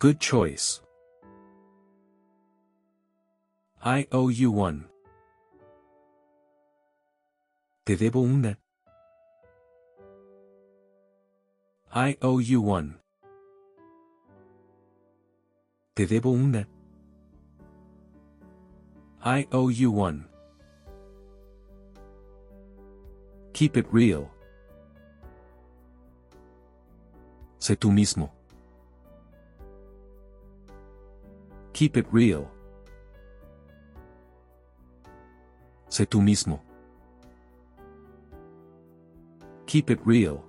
Good 0.00 0.18
choice. 0.18 0.80
I 3.84 4.08
owe 4.10 4.28
you 4.28 4.50
one. 4.50 4.86
Te 7.84 7.94
debo 7.94 8.20
una. 8.20 8.56
I 11.94 12.16
owe 12.22 12.40
you 12.40 12.60
one. 12.60 12.96
Te 15.94 16.06
debo 16.06 16.32
una. 16.34 16.66
I 19.24 19.46
owe 19.52 19.68
you 19.68 19.92
one. 19.92 20.26
Keep 23.60 23.76
it 23.76 23.86
real. 23.92 24.26
Sé 27.58 27.76
tú 27.76 27.92
mismo. 27.92 28.32
Keep 31.74 31.98
it 31.98 32.06
real. 32.10 32.48
Sé 35.90 36.06
tú 36.06 36.22
mismo. 36.22 36.62
Keep 39.66 39.90
it 39.90 40.00
real. 40.06 40.42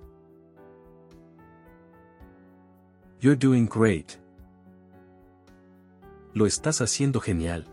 You're 3.20 3.36
doing 3.36 3.66
great. 3.66 4.18
Lo 6.32 6.46
estás 6.46 6.80
haciendo 6.80 7.20
genial. 7.20 7.66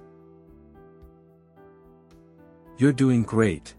You're 2.78 2.92
doing 2.92 3.24
great. 3.24 3.79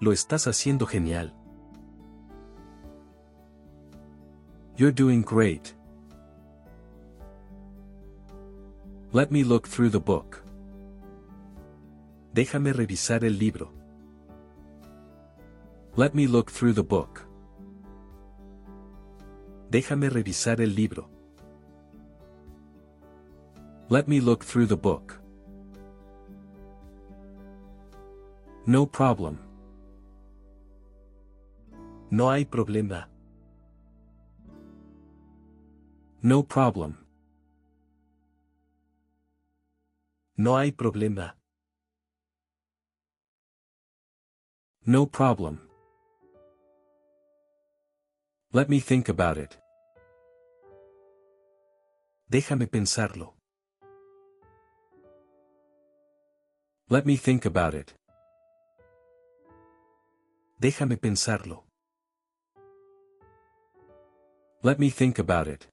Lo 0.00 0.12
estás 0.12 0.46
haciendo 0.46 0.86
genial. 0.86 1.34
You're 4.76 4.92
doing 4.92 5.22
great. 5.22 5.74
Let 9.12 9.32
me 9.32 9.42
look 9.42 9.66
through 9.66 9.90
the 9.90 9.98
book. 9.98 10.44
Déjame 12.32 12.72
revisar 12.72 13.24
el 13.24 13.38
libro. 13.38 13.72
Let 15.96 16.14
me 16.14 16.28
look 16.28 16.52
through 16.52 16.74
the 16.74 16.84
book. 16.84 17.26
Déjame 19.70 20.10
revisar 20.10 20.60
el 20.60 20.76
libro. 20.76 21.10
Let 23.88 24.06
me 24.06 24.20
look 24.20 24.44
through 24.44 24.66
the 24.66 24.76
book. 24.76 25.18
No 28.66 28.86
problem. 28.86 29.47
No 32.10 32.30
hay 32.30 32.46
problema. 32.46 33.10
No 36.22 36.42
problem. 36.42 37.06
No 40.36 40.56
hay 40.56 40.72
problema. 40.72 41.36
No 44.86 45.06
problem. 45.06 45.68
Let 48.52 48.70
me 48.70 48.80
think 48.80 49.10
about 49.10 49.36
it. 49.36 49.58
Déjame 52.30 52.66
pensarlo. 52.68 53.34
Let 56.88 57.04
me 57.04 57.18
think 57.18 57.44
about 57.44 57.74
it. 57.74 57.94
Déjame 60.58 60.96
pensarlo. 60.96 61.67
Let 64.62 64.80
me 64.80 64.90
think 64.90 65.20
about 65.20 65.46
it. 65.46 65.68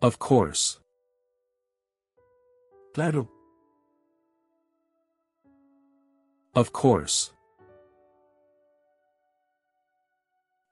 Of 0.00 0.18
course. 0.18 0.78
Claro. 2.94 3.28
Of 6.54 6.72
course. 6.72 7.32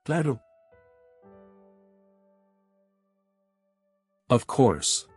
Claro. 0.04 0.40
Of 4.28 4.46
course. 4.46 5.08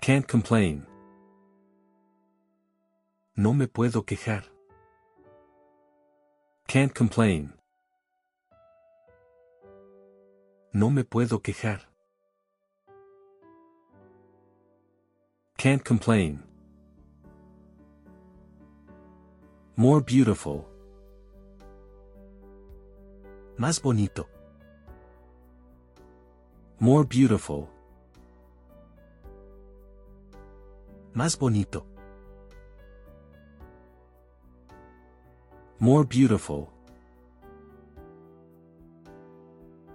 Can't 0.00 0.26
complain. 0.28 0.86
No 3.36 3.52
me 3.54 3.66
puedo 3.66 4.04
quejar. 4.04 4.44
Can't 6.68 6.92
complain. 6.92 7.54
No 10.74 10.90
me 10.90 11.02
puedo 11.02 11.42
quejar. 11.42 11.80
Can't 15.56 15.82
complain. 15.82 16.42
More 19.76 20.02
beautiful. 20.02 20.66
Más 23.56 23.80
bonito. 23.80 24.28
More 26.78 27.04
beautiful. 27.04 27.66
Más 31.14 31.38
bonito. 31.38 31.86
More 35.80 36.02
beautiful. 36.02 36.72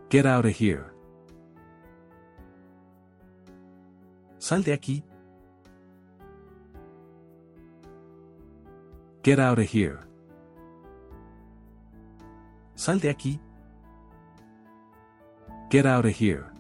Get 0.10 0.26
out 0.26 0.46
of 0.46 0.56
here. 0.56 0.94
Sal 4.38 4.62
de 4.62 4.72
aquí. 4.72 5.04
Get 9.24 9.40
out 9.40 9.60
of 9.60 9.66
here. 9.66 10.00
Sal 12.76 13.00
de 13.00 13.10
aquí. 13.10 13.40
Get 15.70 15.86
out 15.86 16.06
of 16.06 16.16
here. 16.16 16.54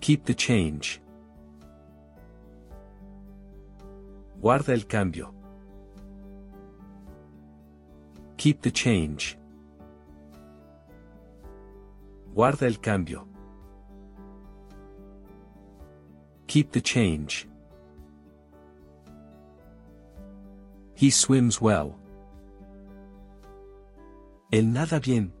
Keep 0.00 0.24
the 0.24 0.34
change. 0.34 1.00
Guarda 4.42 4.74
el 4.74 4.86
cambio. 4.86 5.41
Keep 8.42 8.62
the 8.62 8.72
change. 8.72 9.38
Guarda 12.34 12.66
el 12.66 12.80
cambio. 12.80 13.28
Keep 16.48 16.72
the 16.72 16.80
change. 16.80 17.46
He 20.96 21.10
swims 21.10 21.60
well. 21.60 21.94
Él 24.50 24.72
nada 24.72 24.98
bien. 24.98 25.32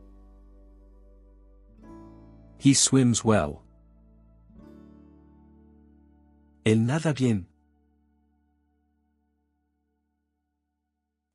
He 2.58 2.72
swims 2.72 3.24
well. 3.24 3.64
Él 6.64 6.86
nada 6.86 7.12
bien. 7.12 7.46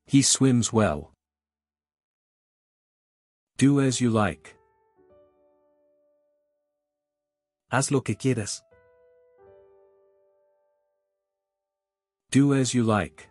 He 0.06 0.22
swims 0.22 0.72
well. 0.72 1.12
Do 3.58 3.82
as 3.82 4.00
you 4.00 4.12
like. 4.12 4.56
Haz 7.72 7.90
lo 7.90 8.02
que 8.02 8.16
quieras. 8.16 8.62
Do 12.30 12.54
as 12.54 12.76
you 12.76 12.84
like. 12.84 13.28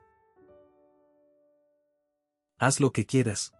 Haz 2.59 2.81
lo 2.81 2.91
que 2.91 3.05
quieras. 3.05 3.53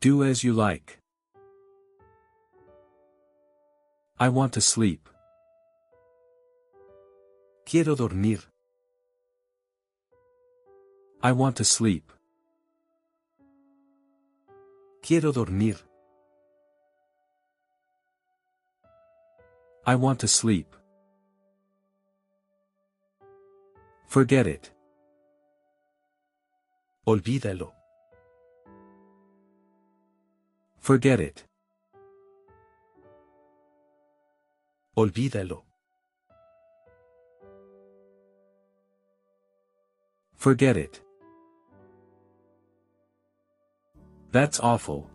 Do 0.00 0.24
as 0.24 0.42
you 0.42 0.54
like. 0.54 0.98
I 4.18 4.30
want 4.30 4.54
to 4.54 4.62
sleep. 4.62 5.06
Quiero 7.66 7.94
dormir. 7.94 8.40
I 11.22 11.32
want 11.32 11.56
to 11.56 11.64
sleep. 11.64 12.10
Quiero 15.02 15.32
dormir. 15.32 15.76
I 19.86 19.94
want 19.96 20.20
to 20.20 20.28
sleep. 20.28 20.76
Forget 24.06 24.46
it. 24.46 24.72
Olvídalo. 27.06 27.72
Forget 30.78 31.20
it. 31.20 31.44
Olvídalo. 34.96 35.64
Forget 40.36 40.76
it. 40.76 41.09
That's 44.32 44.60
awful. 44.60 45.10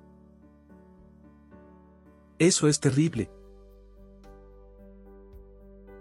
Eso 2.37 2.67
es 2.67 2.79
terrible. 2.79 3.29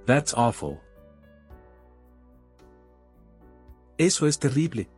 That's 0.05 0.35
awful. 0.35 0.81
Eso 3.98 4.27
es 4.27 4.37
terrible. 4.37 4.88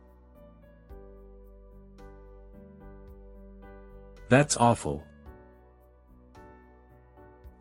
That's 4.29 4.57
awful. 4.57 5.03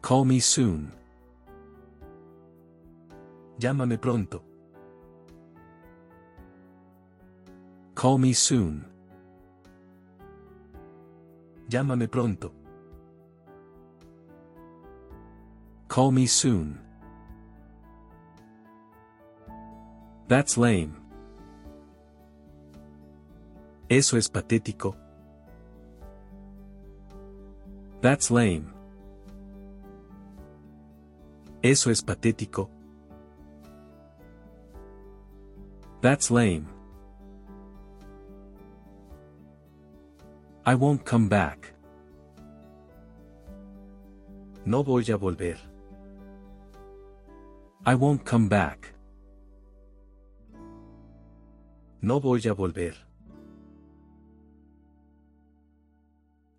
Call 0.00 0.24
me 0.24 0.40
soon. 0.40 0.92
Llámame 3.58 3.98
pronto. 4.00 4.42
Call 7.94 8.18
me 8.18 8.32
soon. 8.32 8.95
Llámame 11.68 12.08
pronto. 12.08 12.52
Call 15.88 16.12
me 16.12 16.26
soon. 16.26 16.80
That's 20.28 20.56
lame. 20.56 20.94
Eso 23.88 24.16
es 24.16 24.28
patético. 24.28 24.96
That's 28.00 28.30
lame. 28.30 28.66
Eso 31.62 31.90
es 31.90 32.02
patético. 32.02 32.68
That's 36.00 36.30
lame. 36.30 36.75
I 40.68 40.74
won't 40.74 41.04
come 41.04 41.28
back. 41.28 41.72
No 44.64 44.82
voy 44.82 45.02
a 45.02 45.16
volver. 45.16 45.56
I 47.84 47.94
won't 47.94 48.24
come 48.24 48.48
back. 48.48 48.92
No 52.02 52.18
voy 52.18 52.38
a 52.50 52.54
volver. 52.56 52.96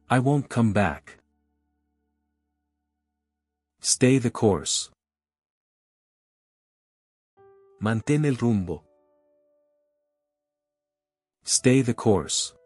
I 0.10 0.20
won't 0.20 0.48
come 0.48 0.72
back. 0.72 1.18
Stay 3.82 4.20
the 4.20 4.32
course. 4.32 4.90
Mantén 7.82 8.26
el 8.26 8.38
rumbo. 8.38 8.86
Stay 11.44 11.82
the 11.82 11.94
course. 11.94 12.57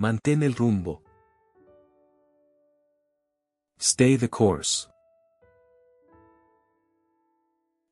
Mantén 0.00 0.44
el 0.44 0.54
rumbo. 0.54 1.02
Stay 3.80 4.16
the 4.16 4.28
course. 4.28 4.88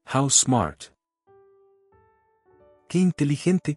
How 0.05 0.29
smart. 0.29 0.93
Qué 2.89 3.01
inteligente. 3.01 3.77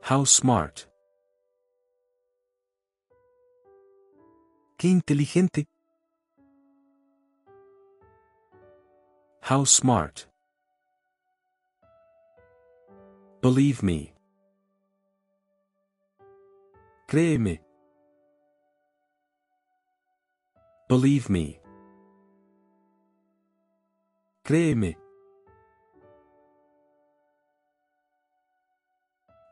How 0.00 0.24
smart. 0.24 0.86
Qué 4.78 4.88
inteligente. 4.88 5.66
How 9.42 9.66
smart. 9.66 10.26
Believe 13.42 13.82
me. 13.82 14.14
Créeme. 17.12 17.60
Believe 20.88 21.28
me. 21.28 21.60
Créeme. 24.44 24.96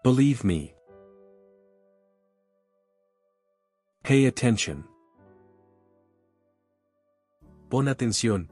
Believe 0.02 0.42
me. 0.42 0.74
Pay 4.04 4.24
attention. 4.24 4.82
Pon 7.68 7.88
atención. 7.88 8.48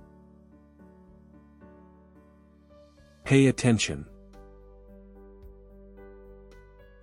Pay 3.24 3.48
attention. 3.48 4.06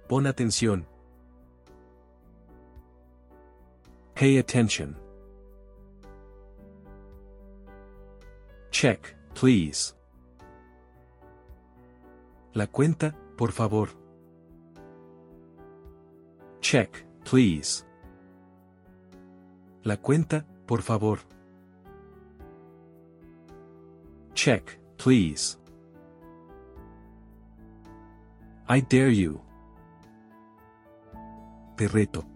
Pon 0.07 0.27
atención. 0.27 0.85
Pay 4.15 4.37
attention. 4.37 4.95
Check, 8.71 9.13
please. 9.33 9.93
La 12.53 12.67
cuenta, 12.67 13.13
por 13.35 13.51
favor. 13.51 13.89
Check, 16.61 17.05
please. 17.25 17.83
La 19.83 19.97
cuenta, 19.97 20.45
por 20.65 20.81
favor. 20.81 21.19
Check, 24.33 24.79
please. 24.97 25.57
I 28.69 28.79
dare 28.79 29.11
you. 29.11 29.41
Te 31.75 31.87
reto. 31.89 32.34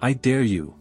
I 0.00 0.12
dare 0.12 0.42
you. 0.42 0.74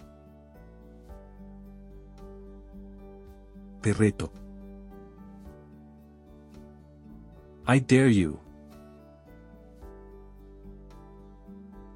I 7.65 7.79
dare 7.79 8.09
you. 8.09 8.39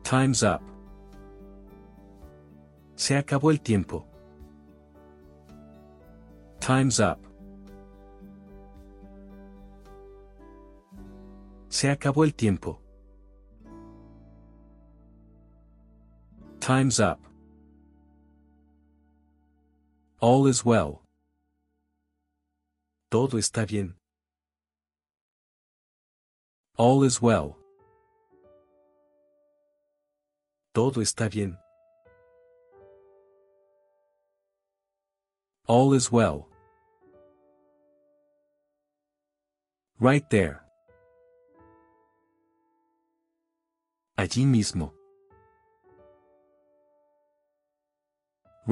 Time's 0.03 0.43
up. 0.43 0.62
Se 2.95 3.15
acabó 3.15 3.51
el 3.51 3.62
tiempo. 3.62 4.05
Time's 6.60 6.99
up. 6.99 7.19
Se 11.69 11.89
acabó 11.89 12.23
el 12.25 12.34
tiempo. 12.34 12.81
Time's 16.71 17.01
up. 17.01 17.19
All 20.21 20.47
is 20.47 20.63
well. 20.63 21.01
Todo 23.12 23.38
está 23.38 23.67
bien. 23.67 23.95
All 26.77 27.03
is 27.03 27.21
well. 27.21 27.57
Todo 30.73 31.01
está 31.01 31.29
bien. 31.29 31.57
All 35.67 35.91
is 35.93 36.10
well. 36.10 36.47
Right 39.99 40.23
there. 40.29 40.62
Allí 44.17 44.45
mismo. 44.45 45.01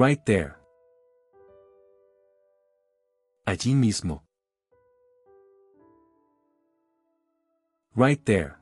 Right 0.00 0.24
there. 0.24 0.56
Allí 3.44 3.74
mismo. 3.74 4.22
Right 7.94 8.24
there. 8.24 8.56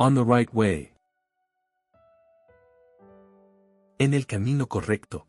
On 0.00 0.16
the 0.16 0.24
right 0.24 0.52
way. 0.52 0.92
En 4.00 4.14
el 4.14 4.26
camino 4.26 4.66
correcto. 4.66 5.28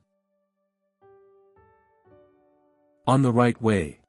On 3.05 3.21
the 3.21 3.31
right 3.31 3.61
way. 3.61 4.01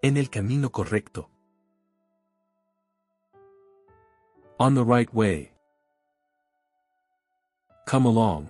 En 0.00 0.16
el 0.16 0.30
camino 0.30 0.70
correcto. 0.70 1.28
On 4.58 4.74
the 4.74 4.82
right 4.82 5.12
way. 5.12 5.49
Come 7.90 8.06
along. 8.06 8.46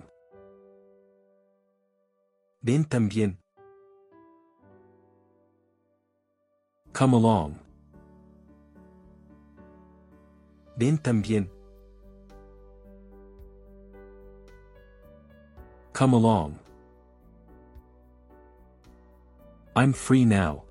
Ven 2.61 2.85
también. 2.85 3.37
Come 6.93 7.15
along. 7.15 7.59
Ven 10.77 10.99
también. 10.99 11.49
Come 15.91 16.13
along. 16.13 16.59
I'm 19.75 19.91
free 19.91 20.23
now. 20.23 20.65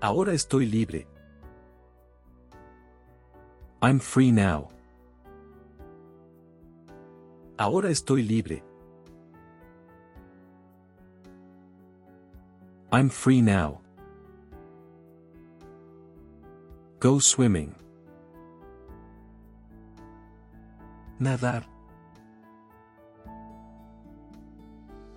Ahora 0.00 0.34
estoy 0.34 0.70
libre. 0.70 1.04
I'm 3.82 3.98
free 3.98 4.30
now. 4.30 4.73
Ahora 7.56 7.88
estoy 7.90 8.22
libre. 8.22 8.64
I'm 12.90 13.10
free 13.10 13.40
now. 13.40 13.80
Go 16.98 17.20
swimming. 17.20 17.74
Nadar. 21.20 21.64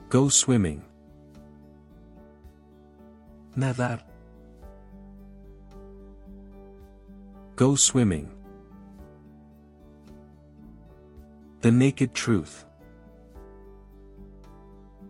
Go 0.10 0.30
swimming. 0.30 0.84
Nadar. 3.56 4.06
Go 7.56 7.76
swimming. 7.76 8.37
The 11.62 11.72
naked 11.72 12.14
truth. 12.14 12.66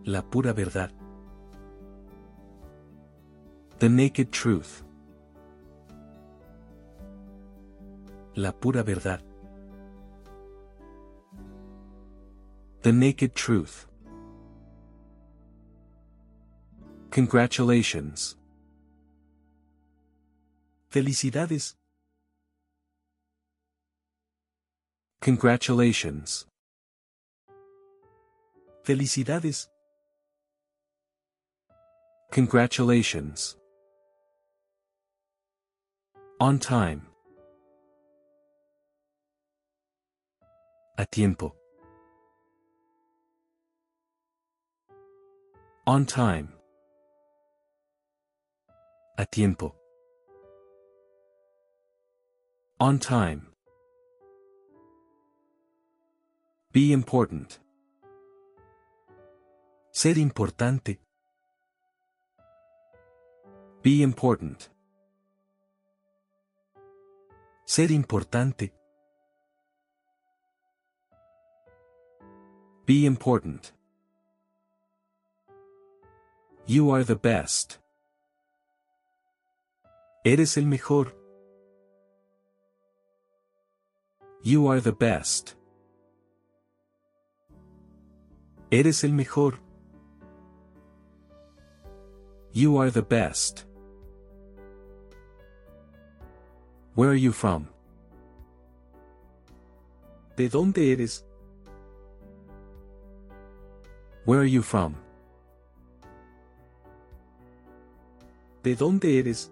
La 0.06 0.22
pura 0.22 0.54
verdad. 0.54 0.90
The 3.78 3.88
naked 3.90 4.32
truth. 4.32 4.82
La 8.34 8.52
pura 8.52 8.82
verdad. 8.82 9.20
The 12.80 12.92
naked 12.92 13.34
truth. 13.34 13.86
Congratulations. 17.10 18.36
Felicidades. 20.90 21.74
Congratulations. 25.20 26.46
Felicidades. 28.84 29.66
Congratulations. 32.30 33.56
On 36.40 36.58
time. 36.58 37.02
A 40.96 41.04
tiempo. 41.04 41.54
On 45.86 46.06
time. 46.06 46.52
A 49.18 49.26
tiempo. 49.26 49.74
On 52.78 52.98
time. 53.00 53.47
Be 56.70 56.92
important. 56.92 57.60
Ser 59.90 60.18
importante. 60.18 61.00
Be 63.82 64.02
important. 64.02 64.70
Ser 67.64 67.90
importante. 67.90 68.72
Be 72.84 73.06
important. 73.06 73.72
You 76.66 76.90
are 76.90 77.02
the 77.02 77.16
best. 77.16 77.78
Eres 80.24 80.58
el 80.58 80.66
mejor. 80.66 81.14
You 84.42 84.68
are 84.68 84.80
the 84.80 84.92
best. 84.92 85.57
Eres 88.70 89.02
el 89.02 89.12
mejor. 89.12 89.54
You 92.52 92.76
are 92.76 92.90
the 92.90 93.02
best. 93.02 93.64
Where 96.94 97.10
are 97.10 97.14
you 97.14 97.32
from? 97.32 97.68
¿De 100.36 100.48
dónde 100.50 100.92
eres? 100.92 101.24
Where 104.24 104.40
are 104.40 104.50
you 104.50 104.62
from? 104.62 104.94
¿De 108.62 108.76
dónde 108.76 109.18
eres? 109.18 109.50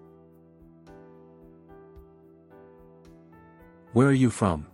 Where 3.94 4.08
are 4.08 4.12
you 4.12 4.28
from? 4.28 4.66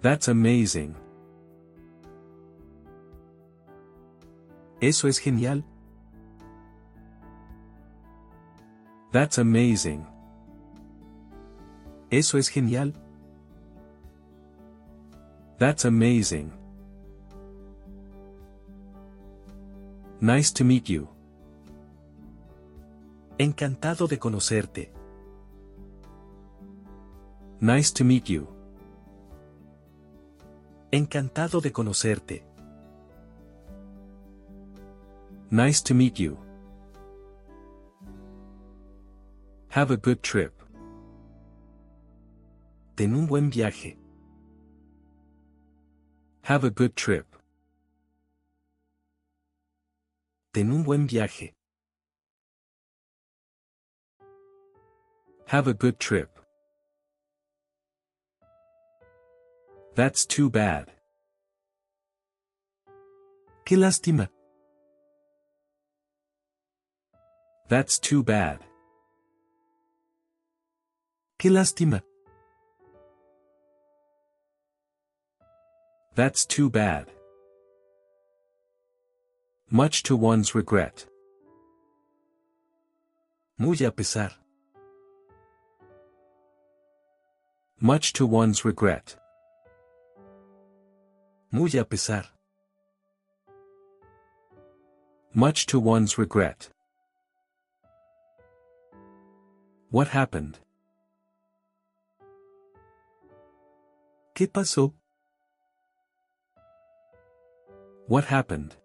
That's 0.00 0.28
amazing. 0.28 0.94
Eso 4.80 5.08
es 5.08 5.18
genial. 5.18 5.64
That's 9.12 9.38
amazing. 9.38 10.06
Eso 12.10 12.38
es 12.38 12.48
genial. 12.48 12.94
That's 15.58 15.84
amazing. 15.84 16.52
Nice 20.20 20.50
to 20.52 20.64
meet 20.64 20.88
you. 20.88 21.08
Encantado 23.38 24.06
de 24.06 24.18
conocerte. 24.18 24.92
Nice 27.60 27.92
to 27.92 28.04
meet 28.04 28.24
you. 28.24 28.48
Encantado 30.90 31.60
de 31.60 31.72
conocerte. 31.72 32.49
Nice 35.52 35.82
to 35.82 35.94
meet 35.94 36.20
you. 36.20 36.38
Have 39.70 39.90
a 39.90 39.96
good 39.96 40.22
trip. 40.22 40.62
Ten 42.96 43.14
un 43.14 43.26
buen 43.26 43.50
viaje. 43.50 43.96
Have 46.42 46.62
a 46.62 46.70
good 46.70 46.94
trip. 46.94 47.26
Ten 50.54 50.70
un 50.70 50.84
buen 50.84 51.08
viaje. 51.08 51.52
Have 55.46 55.66
a 55.66 55.74
good 55.74 55.98
trip. 55.98 56.30
That's 59.96 60.24
too 60.24 60.48
bad. 60.48 60.92
Qué 63.64 63.76
lástima. 63.76 64.28
That's 67.70 68.00
too 68.00 68.24
bad. 68.24 68.58
Qué 71.38 71.50
lástima. 71.50 72.02
That's 76.16 76.44
too 76.44 76.68
bad. 76.68 77.06
Much 79.70 80.02
to 80.02 80.16
one's 80.16 80.52
regret. 80.52 81.06
Muy 83.56 83.76
a 83.84 83.92
pesar. 83.92 84.32
Much 87.80 88.12
to 88.14 88.26
one's 88.26 88.64
regret. 88.64 89.14
Muy 91.52 91.70
a 91.78 91.84
pesar. 91.84 92.24
Much 95.32 95.66
to 95.66 95.78
one's 95.78 96.18
regret. 96.18 96.68
What 99.92 100.06
happened? 100.06 100.60
¿Qué 104.34 104.46
pasó? 104.46 104.94
What 108.06 108.24
happened? 108.26 108.76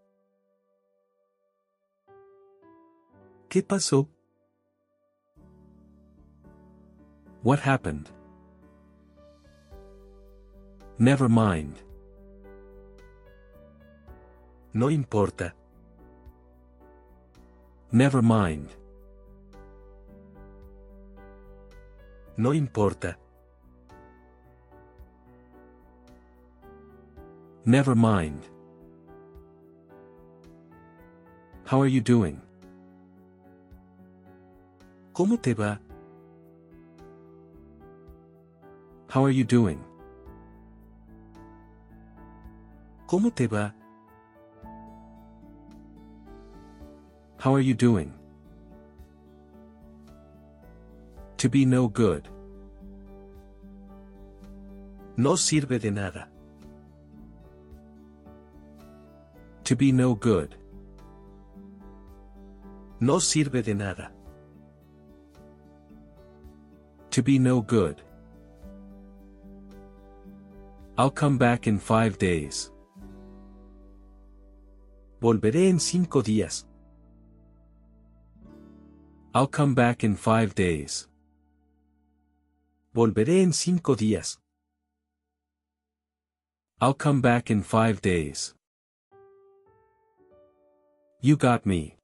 ¿Qué 3.49 3.61
pasó? 3.61 4.09
What 7.43 7.59
happened? 7.59 8.09
Never 10.97 11.29
mind. 11.29 11.83
No 14.73 14.89
importa. 14.89 15.53
Never 17.91 18.23
mind. 18.23 18.75
No 22.37 22.51
importa. 22.51 23.17
Never 27.65 27.95
mind. 27.95 28.41
How 31.65 31.81
are 31.81 31.87
you 31.87 32.01
doing? 32.01 32.41
¿Cómo 35.13 35.41
te 35.41 35.53
va? 35.53 35.79
How 39.09 39.23
are 39.23 39.31
you 39.31 39.45
doing? 39.45 39.79
¿Cómo 43.07 43.33
te 43.33 43.47
va? 43.47 43.73
How 47.39 47.55
are 47.55 47.61
you 47.61 47.73
doing? 47.73 48.11
To 51.37 51.49
be 51.49 51.65
no 51.65 51.87
good. 51.87 52.29
No 55.17 55.35
sirve 55.35 55.79
de 55.79 55.91
nada. 55.91 56.27
To 59.65 59.75
be 59.75 59.91
no 59.91 60.15
good. 60.15 60.55
No 62.99 63.19
sirve 63.19 63.63
de 63.63 63.73
nada. 63.73 64.11
To 67.11 67.21
be 67.21 67.39
no 67.39 67.61
good. 67.61 68.01
I'll 70.97 71.11
come 71.11 71.37
back 71.37 71.67
in 71.67 71.79
five 71.79 72.17
days. 72.17 72.71
Volveré 75.21 75.69
en 75.69 75.79
cinco 75.79 76.21
días. 76.21 76.65
I'll 79.33 79.47
come 79.47 79.73
back 79.73 80.03
in 80.05 80.15
five 80.15 80.55
days. 80.55 81.09
Volveré 82.95 83.41
en 83.41 83.51
cinco 83.51 83.93
días. 83.97 84.39
I'll 86.79 86.93
come 86.93 87.19
back 87.19 87.49
in 87.49 87.61
five 87.61 87.99
days. 87.99 88.55
You 91.19 91.35
got 91.35 91.65
me. 91.65 91.97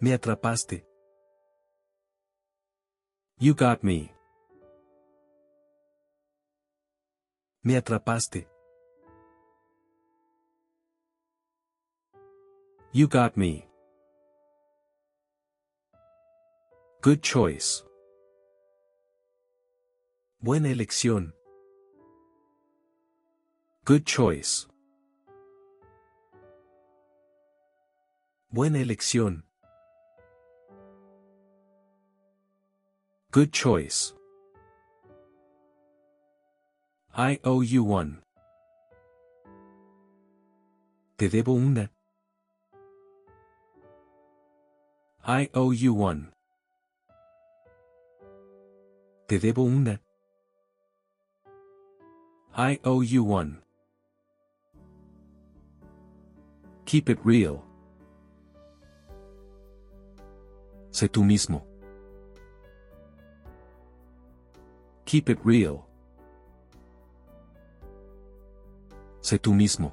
Me 0.00 0.12
atrapaste. 0.12 0.84
You 3.38 3.52
got 3.52 3.84
me. 3.84 4.10
Me 7.62 7.74
atrapaste. 7.74 8.46
You 12.92 13.06
got 13.06 13.36
me. 13.36 13.68
Good 17.02 17.22
choice. 17.22 17.85
Buena 20.40 20.68
elección. 20.68 21.34
Good 23.84 24.04
choice. 24.04 24.68
Buena 28.50 28.78
elección. 28.78 29.44
Good 33.32 33.50
choice. 33.50 34.14
I 37.14 37.38
owe 37.42 37.62
you 37.62 37.82
one. 37.82 38.22
Te 41.16 41.28
debo 41.30 41.54
una. 41.54 41.90
I 45.26 45.48
owe 45.54 45.72
you 45.72 45.94
one. 45.94 46.30
Te 49.26 49.38
debo 49.38 49.64
una. 49.64 50.00
I 52.58 52.80
owe 52.84 53.02
you 53.02 53.22
one. 53.22 53.58
Keep 56.86 57.10
it 57.10 57.18
real. 57.22 57.62
Sé 60.90 61.10
tú 61.10 61.22
mismo. 61.22 61.66
Keep 65.04 65.28
it 65.28 65.38
real. 65.44 65.84
Sé 69.20 69.38
tú 69.38 69.52
mismo. 69.52 69.92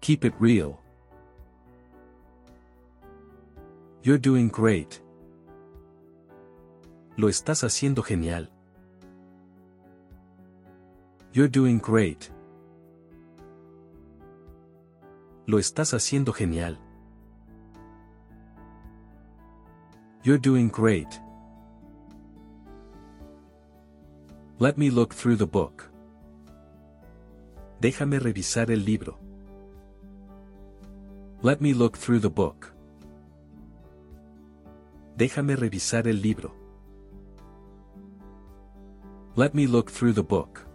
Keep 0.00 0.24
it 0.24 0.34
real. 0.38 0.78
You're 4.04 4.18
doing 4.18 4.50
great. 4.50 5.02
Lo 7.16 7.28
estás 7.28 7.64
haciendo 7.64 8.04
genial. 8.04 8.52
You're 11.32 11.48
doing 11.48 11.78
great. 11.78 12.30
Lo 15.46 15.58
estás 15.58 15.92
haciendo 15.92 16.32
genial. 16.32 16.78
You're 20.24 20.38
doing 20.38 20.68
great. 20.68 21.20
Let 24.58 24.78
me 24.78 24.90
look 24.90 25.14
through 25.14 25.36
the 25.36 25.46
book. 25.46 25.90
Déjame 27.80 28.18
revisar 28.18 28.70
el 28.70 28.84
libro. 28.84 29.18
Let 31.42 31.60
me 31.60 31.74
look 31.74 31.96
through 31.96 32.20
the 32.20 32.30
book. 32.30 32.72
Déjame 35.16 35.56
revisar 35.56 36.08
el 36.08 36.22
libro. 36.22 36.54
Let 39.36 39.54
me 39.54 39.66
look 39.66 39.90
through 39.90 40.14
the 40.14 40.24
book. 40.24 40.67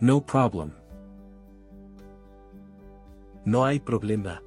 No 0.00 0.20
problem. 0.20 0.72
No 3.46 3.64
hay 3.64 3.80
problema. 3.80 4.42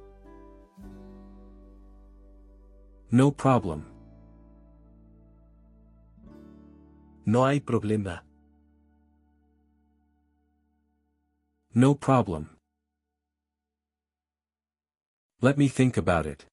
No 3.10 3.32
problem. 3.32 3.84
No 7.26 7.44
hay 7.46 7.60
problema. 7.60 8.22
No 11.74 11.94
problem. 11.96 12.56
Let 15.40 15.56
me 15.58 15.68
think 15.68 15.96
about 15.96 16.26
it. 16.26 16.46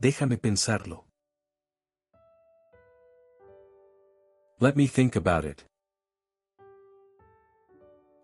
Déjame 0.00 0.38
pensarlo. 0.38 1.04
Let 4.60 4.76
me 4.76 4.86
think 4.86 5.16
about 5.16 5.44
it. 5.44 5.64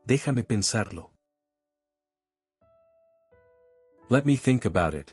Déjame 0.09 0.43
pensarlo. 0.43 1.11
Let 4.09 4.25
me 4.25 4.37
think 4.37 4.65
about 4.65 4.95
it. 4.95 5.13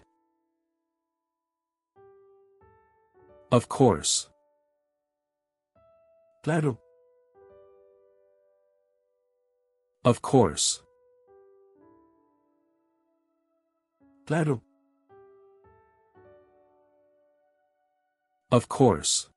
Of 3.52 3.68
course. 3.68 4.30
Claro. 6.44 6.80
Of 10.06 10.22
course. 10.22 10.82
Claro. 14.26 14.62
Of 18.50 18.70
course. 18.70 19.28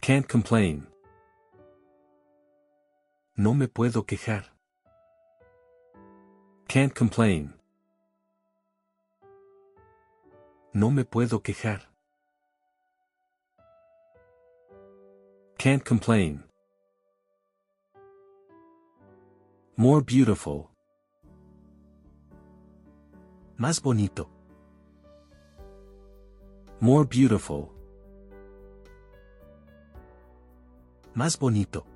Can't 0.00 0.26
complain. 0.26 0.88
No 3.44 3.54
me 3.54 3.66
puedo 3.66 4.06
quejar. 4.06 4.44
Can't 6.68 6.94
complain. 6.94 7.52
No 10.72 10.92
me 10.92 11.04
puedo 11.04 11.42
quejar. 11.42 11.80
Can't 15.58 15.82
complain. 15.84 16.44
More 19.76 20.02
beautiful. 20.02 20.70
Más 23.58 23.82
bonito. 23.82 24.28
More 26.78 27.06
beautiful. 27.06 27.72
Más 31.16 31.36
bonito. 31.36 31.91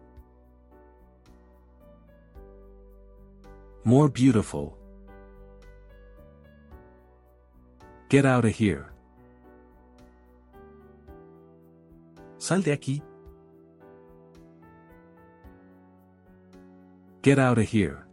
More 3.86 4.08
beautiful. 4.08 4.76
Get 8.08 8.26
out 8.26 8.44
of 8.44 8.50
here. 8.50 8.90
Sal 12.38 12.62
de 12.62 12.72
aquí. 12.72 13.00
Get 17.22 17.38
out 17.38 17.58
of 17.58 17.68
here. 17.68 18.04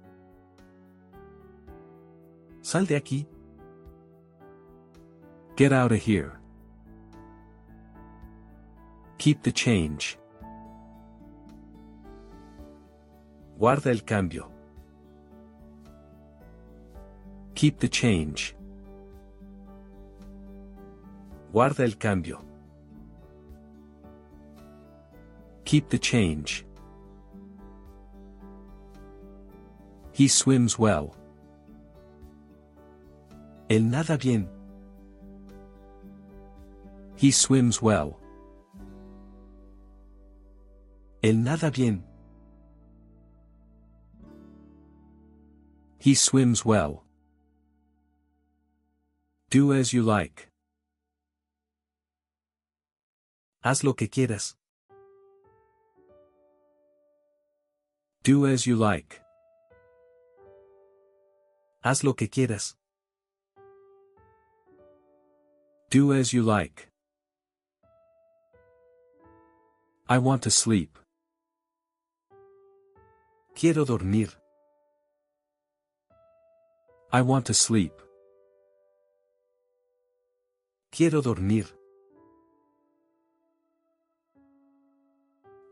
Sal 2.61 2.85
de 2.85 2.93
aquí. 2.93 3.25
Get 5.55 5.73
out 5.73 5.91
of 5.91 5.97
here. 6.03 6.39
Keep 9.17 9.41
the 9.41 9.51
change. 9.51 10.19
Guarda 13.57 13.89
el 13.89 14.01
cambio. 14.01 14.52
Keep 17.55 17.79
the 17.79 17.87
change. 17.87 18.55
Guarda 21.53 21.83
el 21.83 21.97
cambio. 21.97 22.43
Keep 25.65 25.89
the 25.89 25.99
change. 25.99 26.65
He 30.11 30.27
swims 30.27 30.77
well. 30.77 31.15
Él 33.69 33.89
nada 33.89 34.17
bien. 34.17 34.49
He 37.15 37.31
swims 37.31 37.81
well. 37.81 38.19
Él 41.23 41.37
nada 41.37 41.71
bien. 41.71 42.03
He 45.99 46.13
swims 46.15 46.65
well. 46.65 47.02
Do 49.53 49.71
as 49.71 49.93
you 49.93 50.01
like. 50.01 50.47
Haz 53.63 53.83
lo 53.83 53.93
que 53.93 54.07
quieras. 54.07 54.55
Do 58.23 58.47
as 58.47 58.65
you 58.65 58.75
like. 58.75 59.21
Haz 61.83 62.03
lo 62.03 62.13
que 62.13 62.27
quieras. 62.27 62.73
Do 65.91 66.13
as 66.13 66.33
you 66.33 66.41
like. 66.41 66.87
I 70.09 70.17
want 70.17 70.41
to 70.41 70.49
sleep. 70.49 70.97
Quiero 73.53 73.85
dormir. 73.85 74.29
I 77.11 77.21
want 77.21 77.45
to 77.45 77.53
sleep. 77.53 78.02
Quiero 80.95 81.23
dormir. 81.23 81.65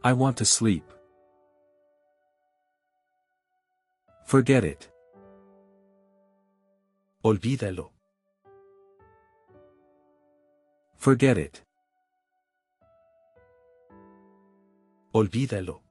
I 0.03 0.13
want 0.13 0.37
to 0.37 0.45
sleep. 0.45 0.83
Forget 4.25 4.63
it. 4.63 4.91
Olvídalo. 7.23 7.91
Forget 10.97 11.37
it. 11.37 11.63
Olvídalo. 15.13 15.83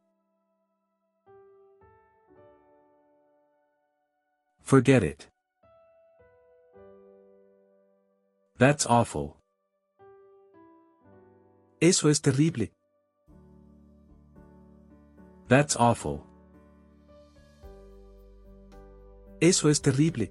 Forget 4.61 5.05
it. 5.05 5.30
That's 8.61 8.85
awful. 8.85 9.39
Eso 11.81 12.11
es 12.11 12.21
terrible. 12.21 12.71
That's 15.49 15.77
awful. 15.77 16.27
Eso 19.41 19.71
es 19.71 19.81
terrible. 19.81 20.31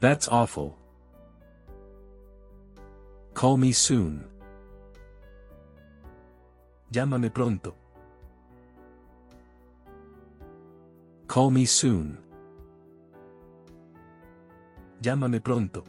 That's 0.00 0.26
awful. 0.26 0.78
Call 3.34 3.58
me 3.58 3.72
soon. 3.72 4.24
Llámame 6.90 7.30
pronto. 7.30 7.74
Call 11.26 11.50
me 11.50 11.66
soon. 11.66 12.31
Llámame 15.02 15.40
pronto. 15.40 15.82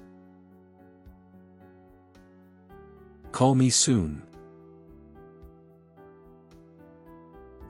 Call 3.31 3.53
me 3.55 3.69
soon. 3.69 4.23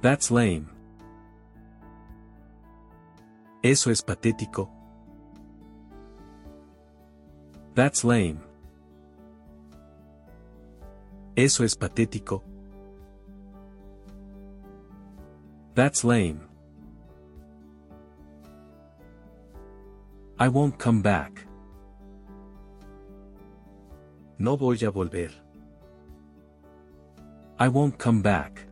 That's 0.02 0.32
lame. 0.32 0.68
Eso 3.62 3.92
es 3.92 4.02
patético. 4.02 4.70
That's 7.76 8.06
lame. 8.06 8.40
Eso 11.36 11.66
es 11.66 11.76
patético. 11.76 12.42
That's 15.76 16.06
lame. 16.06 16.53
I 20.40 20.48
won't 20.48 20.80
come 20.80 21.02
back. 21.02 21.46
No 24.40 24.56
voy 24.58 24.74
a 24.74 24.92
volver. 24.92 25.32
I 27.60 27.68
won't 27.68 27.98
come 28.00 28.22
back. 28.22 28.66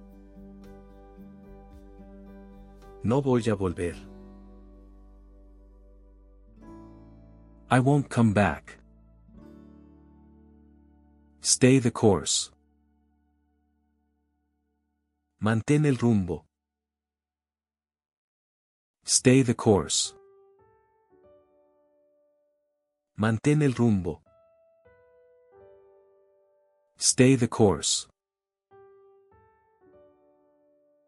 No 3.04 3.22
voy 3.22 3.40
a 3.48 3.56
volver. 3.56 3.96
I 7.70 7.80
won't 7.80 8.10
come 8.10 8.34
back. 8.34 8.80
Stay 11.42 11.78
the 11.80 11.92
course. 11.92 12.52
Mantén 15.40 15.86
el 15.86 15.98
rumbo. 15.98 16.46
Stay 19.06 19.44
the 19.44 19.54
course. 19.54 20.16
Mantén 23.22 23.62
el 23.62 23.76
rumbo. 23.76 24.24
Stay 26.98 27.36
the 27.36 27.48
course. 27.48 28.08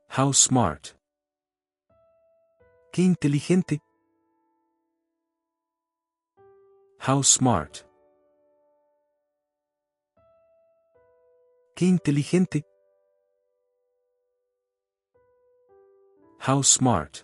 How 0.10 0.32
smart. 0.32 0.94
Qué 2.92 3.02
inteligente. 3.02 3.80
How 7.00 7.24
smart. 7.24 7.84
Qué 11.76 11.88
inteligente. 11.88 12.64
How 16.38 16.62
smart. 16.62 17.24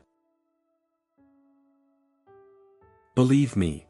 Believe 3.13 3.55
me. 3.55 3.88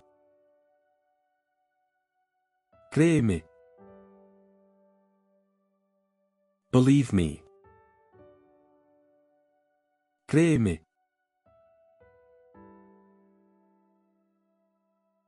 Créeme. 2.92 3.44
Believe 6.72 7.14
me. 7.14 7.44
Créeme. 10.28 10.82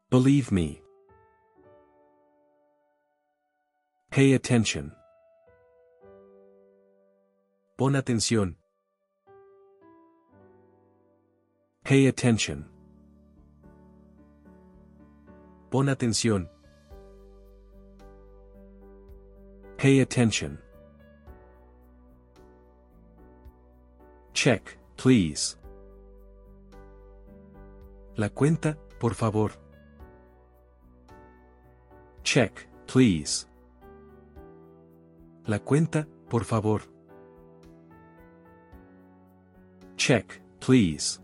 Believe 0.09 0.51
me. 0.51 0.81
Pay 4.09 4.33
attention. 4.33 4.91
Pon 7.77 7.95
atención. 7.95 8.57
Pay 11.83 12.07
attention. 12.07 12.69
Pon 15.69 15.89
atención. 15.89 16.49
Pay 19.81 20.01
attention. 20.01 20.59
Check, 24.31 24.77
please. 24.95 25.57
La 28.15 28.29
cuenta, 28.29 28.77
por 28.99 29.15
favor. 29.15 29.53
Check, 32.23 32.69
please. 32.85 33.47
La 35.47 35.57
cuenta, 35.57 36.07
por 36.29 36.43
favor. 36.43 36.83
Check, 39.97 40.43
please. 40.59 41.19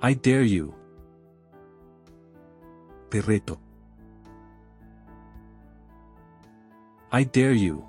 I 0.00 0.14
dare 0.14 0.48
you. 0.48 0.74
Te 3.10 3.20
reto. 3.20 3.61
I 7.14 7.24
dare 7.24 7.52
you. 7.52 7.84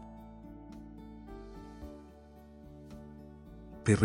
Te. 3.86 3.96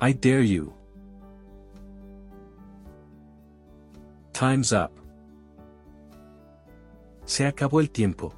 I 0.00 0.12
dare 0.12 0.42
you. 0.42 0.72
Time's 4.32 4.72
up. 4.72 4.90
Se 7.24 7.46
acabó 7.46 7.80
el 7.80 7.88
tiempo. 7.90 8.32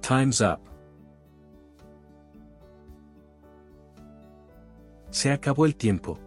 Time's 0.00 0.40
up. 0.40 0.60
Se 5.10 5.30
acabó 5.30 5.64
el 5.64 5.76
tiempo. 5.76 6.18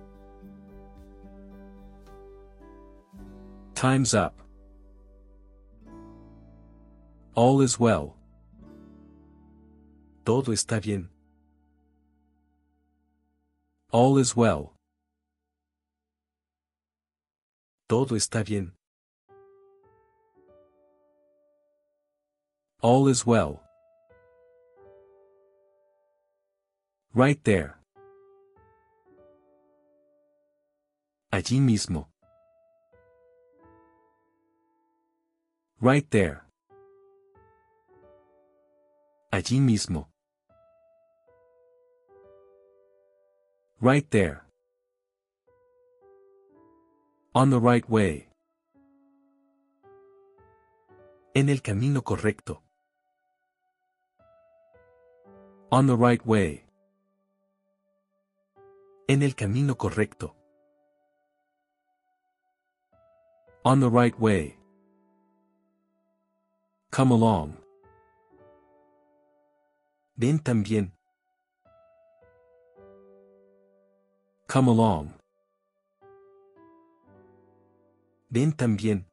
Time's 3.80 4.14
up. 4.14 4.36
All 7.34 7.62
is 7.62 7.80
well. 7.80 8.18
Todo 10.26 10.52
está 10.52 10.82
bien. 10.82 11.08
All 13.94 14.18
is 14.18 14.36
well. 14.36 14.74
Todo 17.88 18.18
está 18.18 18.44
bien. 18.44 18.74
All 22.82 23.08
is 23.08 23.26
well. 23.26 23.62
Right 27.14 27.42
there. 27.46 27.78
Allí 31.32 31.62
mismo. 31.62 32.08
Right 35.82 36.06
there. 36.10 36.44
Allí 39.32 39.62
mismo. 39.62 40.10
Right 43.80 44.06
there. 44.10 44.44
On 47.34 47.50
the 47.50 47.62
right 47.62 47.88
way. 47.88 48.28
En 51.34 51.48
el 51.48 51.62
camino 51.62 52.02
correcto. 52.02 52.62
On 55.72 55.88
the 55.88 55.96
right 55.96 56.22
way. 56.26 56.66
En 59.08 59.24
el 59.24 59.34
camino 59.34 59.78
correcto. 59.78 60.36
On 63.64 63.80
the 63.80 63.90
right 63.90 64.20
way. 64.20 64.59
Come 66.92 67.12
along. 67.12 67.56
Ven 70.18 70.40
también. 70.40 70.92
Come 74.48 74.70
along. 74.70 75.14
Ven 78.32 78.52
también. 78.54 79.06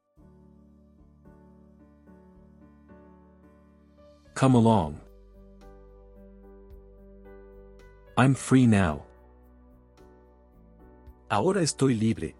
Come 4.35 4.55
along. 4.57 5.01
I'm 8.17 8.35
free 8.35 8.67
now. 8.67 9.05
Ahora 11.31 11.61
estoy 11.61 11.95
libre. 11.95 12.35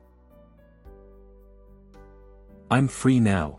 I'm 2.71 2.89
free 2.89 3.21
now. 3.21 3.59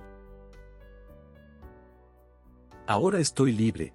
Ahora 2.88 3.20
estoy 3.20 3.52
libre. 3.52 3.92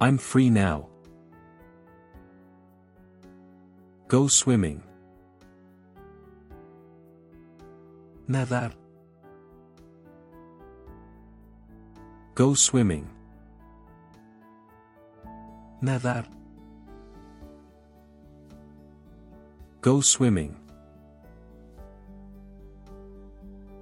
I'm 0.00 0.18
free 0.18 0.50
now. 0.50 0.88
Go 4.08 4.28
swimming. 4.28 4.82
Nadar. 8.28 8.72
Go 12.34 12.54
swimming. 12.54 13.08
Nadar. 15.80 16.26
Go 19.80 20.00
swimming. 20.00 20.65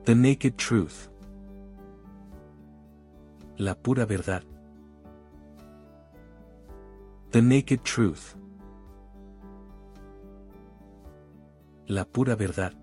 The 0.04 0.14
naked 0.14 0.58
truth. 0.58 1.08
La 3.56 3.72
pura 3.72 4.04
verdad. 4.04 4.44
The 7.30 7.40
naked 7.40 7.82
truth. 7.84 8.36
La 11.88 12.04
pura 12.04 12.36
verdad. 12.36 12.74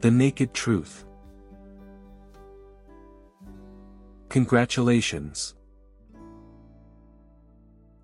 The 0.00 0.10
naked 0.10 0.52
truth. 0.52 1.04
Congratulations. 4.30 5.54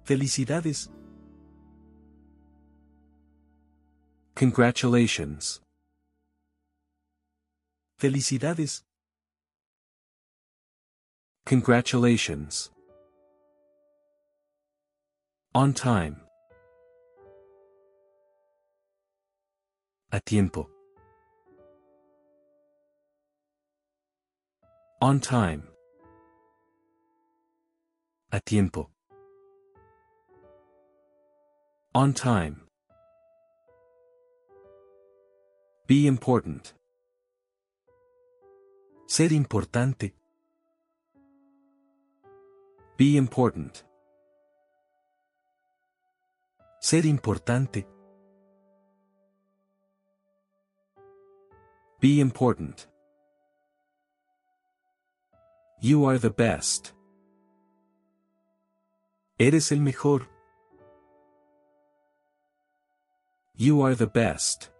Felicidades. 0.04 0.90
Congratulations. 4.36 5.60
Felicidades. 7.98 8.82
Congratulations. 11.46 12.70
On 15.54 15.72
time. 15.72 16.20
A 20.12 20.20
tiempo. 20.20 20.68
On 25.00 25.18
time. 25.18 25.62
A 28.32 28.40
tiempo. 28.40 28.90
On 31.94 32.12
time. 32.12 32.65
Be 35.86 36.08
important. 36.08 36.74
Ser 39.06 39.30
importante. 39.30 40.16
Be 42.96 43.16
important. 43.16 43.84
Ser 46.80 47.06
importante. 47.06 47.86
Be 52.00 52.20
important. 52.20 52.88
You 55.80 56.04
are 56.06 56.18
the 56.18 56.30
best. 56.30 56.94
Eres 59.38 59.70
el 59.70 59.78
mejor. 59.78 60.26
You 63.54 63.82
are 63.82 63.94
the 63.94 64.08
best. 64.08 64.75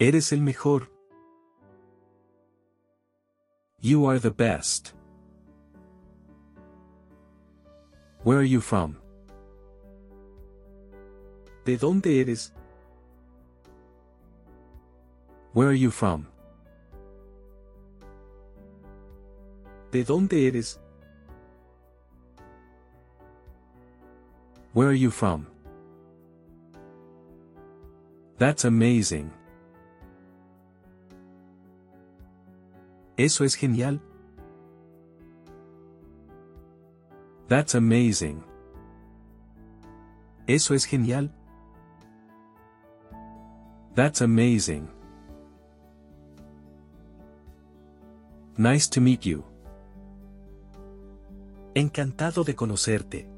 Eres 0.00 0.32
el 0.32 0.40
mejor. 0.40 0.88
You 3.80 4.06
are 4.06 4.18
the 4.18 4.30
best. 4.30 4.94
Where 8.22 8.38
are 8.38 8.42
you 8.42 8.62
from? 8.62 8.96
¿De 11.66 11.76
dónde 11.76 12.18
eres? 12.22 12.50
Where 15.52 15.68
are 15.68 15.74
you 15.74 15.90
from? 15.90 16.26
¿De 19.90 20.02
dónde 20.02 20.46
eres? 20.46 20.78
Where 24.72 24.88
are 24.88 24.94
you 24.94 25.10
from? 25.10 25.46
That's 28.38 28.64
amazing. 28.64 29.30
Eso 33.20 33.44
es 33.44 33.54
genial. 33.54 34.00
That's 37.48 37.74
amazing. 37.74 38.42
Eso 40.46 40.72
es 40.72 40.86
genial. 40.86 41.30
That's 43.94 44.22
amazing. 44.22 44.88
Nice 48.56 48.88
to 48.88 49.02
meet 49.02 49.26
you. 49.26 49.44
Encantado 51.74 52.42
de 52.42 52.54
conocerte. 52.54 53.28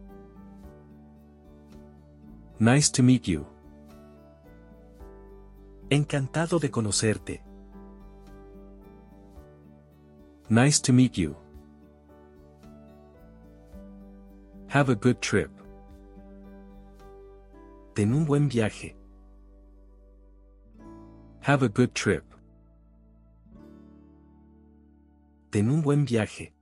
Nice 2.61 2.93
to 2.93 3.03
meet 3.03 3.25
you. 3.25 3.45
Encantado 5.91 6.61
de 6.61 6.71
conocerte. 6.71 7.52
Nice 10.53 10.81
to 10.81 10.93
meet 10.93 11.17
you. 11.17 11.35
Have 14.67 14.91
a 14.91 14.95
good 14.95 15.23
trip. 15.23 15.51
Ten 17.95 18.13
un 18.13 18.27
buen 18.27 18.51
viaje. 18.51 18.93
Have 21.41 21.63
a 21.63 21.71
good 21.71 21.95
trip. 21.95 22.35
Ten 25.51 25.71
un 25.71 25.81
buen 25.81 26.05
viaje. 26.05 26.53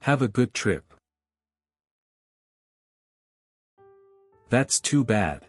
Have 0.00 0.22
a 0.22 0.28
good 0.28 0.54
trip. 0.54 0.94
That's 4.48 4.80
too 4.80 5.04
bad. 5.04 5.44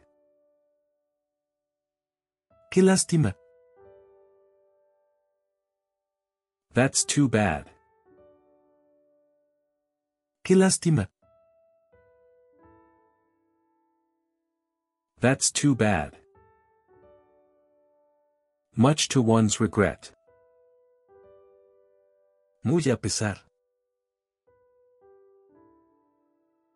Qué 2.69 2.83
lástima. 2.83 3.38
That's 6.73 7.03
too 7.03 7.27
bad. 7.27 7.65
Qué 10.45 10.55
lástima. 10.55 11.07
That's 15.19 15.51
too 15.51 15.75
bad. 15.75 16.15
Much 18.75 19.09
to 19.09 19.21
one's 19.21 19.59
regret. 19.59 20.11
Muy 22.63 22.81
a 22.87 22.97
pesar. 22.97 23.37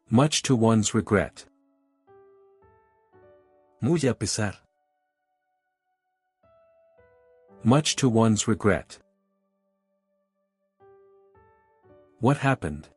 Much 0.10 0.41
to 0.44 0.56
one's 0.56 0.94
regret. 0.94 1.46
Muy 3.80 4.00
a 4.08 4.14
pesar. 4.14 4.54
Much 7.64 7.96
to 7.96 8.10
one's 8.10 8.48
regret. 8.48 9.03
What 12.24 12.38
happened? 12.38 12.88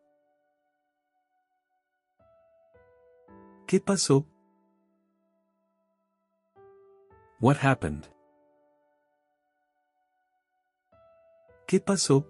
¿Qué 3.66 3.80
pasó? 3.80 4.24
What 7.40 7.56
happened? 7.56 8.06
¿Qué 11.66 11.80
pasó? 11.80 12.24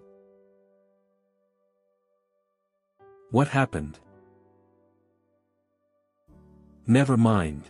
What 3.29 3.49
happened? 3.49 3.99
Never 6.87 7.15
mind. 7.15 7.61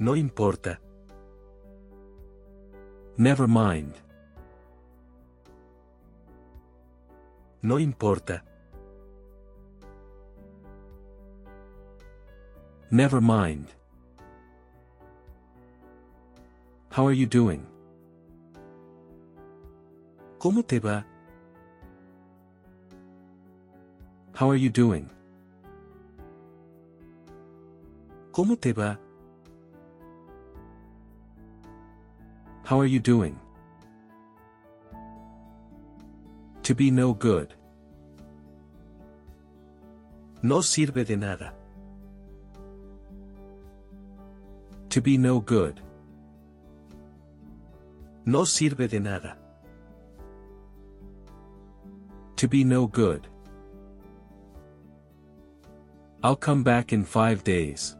No 0.00 0.16
importa. 0.16 0.80
Never 3.16 3.46
mind. 3.46 4.03
No 7.64 7.78
importa. 7.78 8.44
Never 12.90 13.22
mind. 13.22 13.68
How 16.90 17.06
are 17.06 17.14
you 17.14 17.24
doing? 17.24 17.66
¿Cómo 20.38 20.62
te 20.62 20.78
va? 20.78 21.06
How 24.34 24.50
are 24.50 24.60
you 24.60 24.68
doing? 24.68 25.08
¿Cómo 28.30 28.60
te 28.60 28.74
va? 28.74 28.98
How 32.64 32.78
are 32.78 32.86
you 32.86 33.00
doing? 33.00 33.43
To 36.64 36.74
be 36.74 36.90
no 36.90 37.12
good. 37.12 37.54
No 40.42 40.60
sirve 40.60 41.04
de 41.06 41.16
nada. 41.16 41.52
To 44.88 45.00
be 45.02 45.18
no 45.18 45.40
good. 45.40 45.80
No 48.24 48.44
sirve 48.44 48.88
de 48.88 48.98
nada. 48.98 49.36
To 52.36 52.48
be 52.48 52.64
no 52.64 52.86
good. 52.86 53.28
I'll 56.22 56.36
come 56.36 56.62
back 56.62 56.94
in 56.94 57.04
five 57.04 57.44
days. 57.44 57.96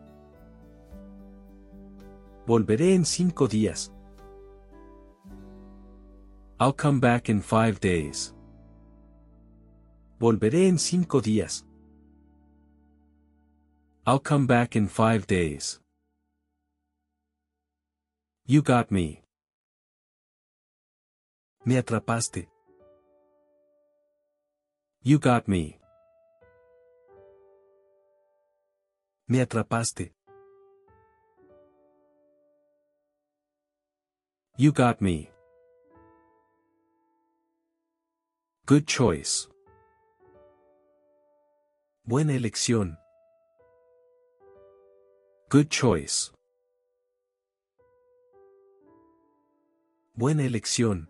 Volveré 2.47 2.95
en 2.95 3.05
cinco 3.05 3.47
días. 3.47 3.91
I'll 6.59 6.73
come 6.73 6.99
back 6.99 7.29
in 7.29 7.43
five 7.43 7.79
days. 7.81 8.34
Volveré 10.25 10.69
en 10.69 10.79
cinco 10.79 11.21
días. 11.21 11.67
I'll 14.07 14.19
come 14.19 14.47
back 14.47 14.75
in 14.75 14.89
five 14.89 15.27
days. 15.27 15.81
You 18.47 18.63
got 18.63 18.91
me. 18.91 19.23
Me 21.67 21.77
atrapaste. 21.77 22.47
You 25.03 25.19
got 25.19 25.47
me. 25.47 25.79
Me 29.29 29.41
atrapaste. 29.41 30.11
You 34.57 34.73
got 34.73 35.03
me. 35.03 35.31
Good 38.65 38.87
choice. 38.87 39.54
Buena 42.07 42.35
elección. 42.35 42.99
Good 45.49 45.69
choice. 45.71 46.33
Buena 50.15 50.43
elección. 50.43 51.09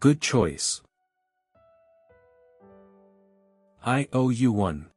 Good 0.00 0.20
choice. 0.20 0.82
I 3.82 4.06
owe 4.12 4.28
you 4.28 4.52
one. 4.52 4.90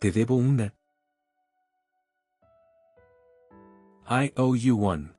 Te 0.00 0.10
debo 0.10 0.34
una. 0.34 0.74
I 4.10 4.32
owe 4.36 4.56
you 4.56 4.76
one. 4.76 5.10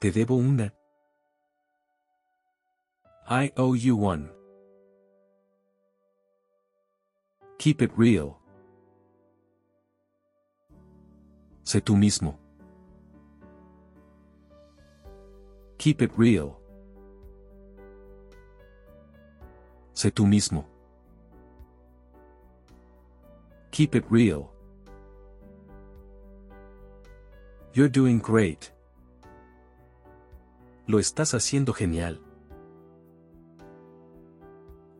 Te 0.00 0.10
debo 0.10 0.36
una. 0.36 0.72
I 3.32 3.50
owe 3.56 3.72
you 3.72 3.96
one. 3.96 4.28
Keep 7.58 7.80
it 7.80 7.90
real. 7.96 8.36
Sé 11.64 11.80
tú 11.80 11.96
mismo. 11.96 12.38
Keep 15.78 16.02
it 16.02 16.12
real. 16.18 16.58
Sé 19.94 20.10
tú 20.10 20.26
mismo. 20.26 20.66
Keep 23.70 23.94
it 23.94 24.04
real. 24.10 24.50
You're 27.72 27.88
doing 27.88 28.18
great. 28.18 28.74
Lo 30.86 30.98
estás 30.98 31.32
haciendo 31.32 31.72
genial. 31.72 32.21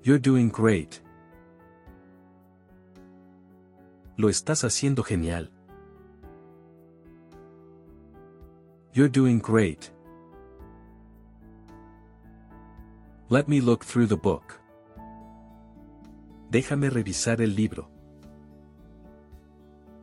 You're 0.05 0.19
doing 0.19 0.49
great. 0.49 1.01
Lo 4.17 4.29
estás 4.29 4.65
haciendo 4.65 5.05
genial. 5.05 5.49
You're 8.95 9.09
doing 9.09 9.39
great. 9.39 9.93
Let 13.29 13.47
me 13.47 13.61
look 13.61 13.85
through 13.85 14.09
the 14.09 14.17
book. 14.17 14.61
Déjame 16.51 16.91
revisar 16.91 17.41
el 17.41 17.55
libro. 17.55 17.89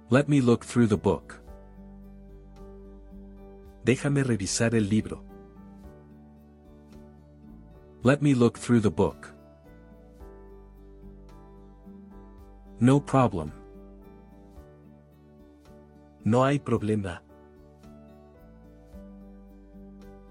Let 0.10 0.30
me 0.30 0.40
look 0.40 0.64
through 0.64 0.88
the 0.88 0.98
book. 0.98 1.42
Déjame 3.84 4.24
revisar 4.24 4.76
el 4.76 4.90
libro. 4.90 5.26
Let 8.02 8.22
me 8.22 8.34
look 8.34 8.58
through 8.58 8.80
the 8.80 8.90
book. 8.90 9.39
No 12.82 13.02
problem. 13.02 13.52
No 16.24 16.46
hay 16.46 16.60
problema. 16.60 17.22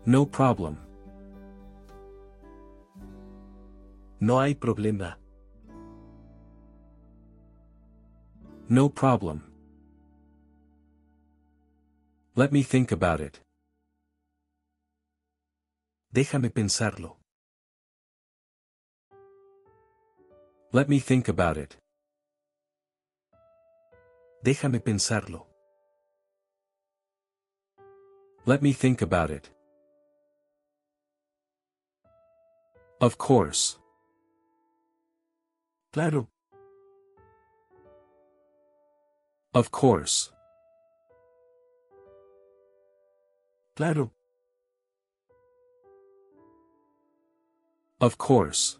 No 0.06 0.24
problem. 0.24 0.78
No 4.20 4.40
hay 4.40 4.54
problema. 4.54 5.18
No 8.70 8.88
problem. 8.88 9.42
Let 12.34 12.50
me 12.50 12.62
think 12.62 12.90
about 12.92 13.20
it. 13.20 13.42
Déjame 16.14 16.48
pensarlo. 16.50 17.18
Let 20.72 20.88
me 20.88 20.98
think 20.98 21.28
about 21.28 21.58
it. 21.58 21.76
Déjame 24.42 24.80
pensarlo. 24.80 25.46
Let 28.46 28.62
me 28.62 28.72
think 28.72 29.02
about 29.02 29.30
it. 29.30 29.50
Of 33.00 33.18
course. 33.18 33.78
Claro. 35.92 36.28
Of 39.54 39.70
course. 39.70 40.30
Claro. 43.76 44.12
Of 48.00 48.18
course. 48.18 48.78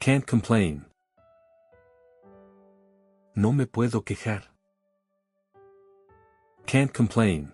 Can't 0.00 0.26
complain. 0.26 0.84
No 3.36 3.52
me 3.52 3.66
puedo 3.66 4.04
quejar. 4.04 4.52
Can't 6.66 6.92
complain. 6.92 7.52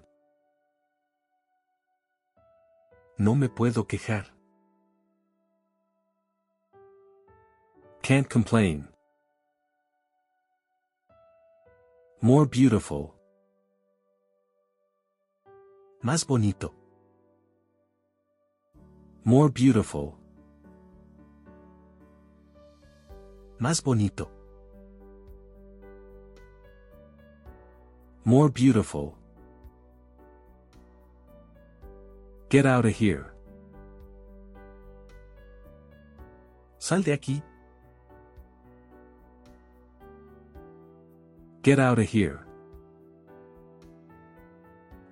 No 3.17 3.35
me 3.35 3.49
puedo 3.49 3.87
quejar. 3.87 4.27
Can't 8.03 8.29
complain. 8.29 8.89
More 12.21 12.45
beautiful. 12.45 13.15
Más 16.03 16.27
bonito. 16.27 16.75
More 19.25 19.51
beautiful. 19.51 20.19
Más 23.59 23.83
bonito. 23.83 24.40
More 28.25 28.51
beautiful. 28.51 29.17
Get 32.51 32.67
out 32.67 32.85
of 32.85 32.95
here. 32.95 33.33
Sal 36.79 37.03
de 37.03 37.13
aquí. 37.13 37.43
Get 41.63 41.79
out 41.79 41.99
of 41.99 42.07
here. 42.07 42.41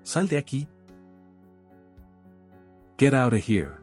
Sal 0.03 0.27
de 0.27 0.37
aquí. 0.37 0.67
Get 2.99 3.15
out 3.15 3.33
of 3.33 3.41
here. 3.41 3.81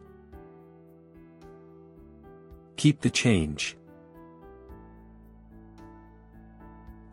Keep 2.76 3.02
the 3.02 3.10
change. 3.10 3.78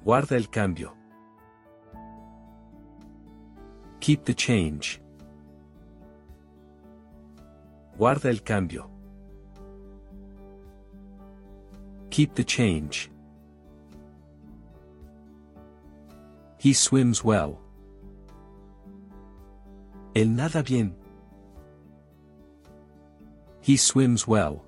Guarda 0.05 0.37
el 0.37 0.51
cambio. 0.51 1.02
Keep 4.03 4.25
the 4.25 4.35
change. 4.35 5.01
Guarda 7.97 8.31
el 8.31 8.41
cambio. 8.41 8.91
Keep 12.11 12.35
the 12.35 12.43
change. 12.43 13.13
He 16.59 16.73
swims 16.73 17.23
well. 17.23 17.61
Él 20.17 20.31
nada 20.31 20.65
bien. 20.65 20.97
He 23.61 23.77
swims 23.77 24.27
well. 24.27 24.65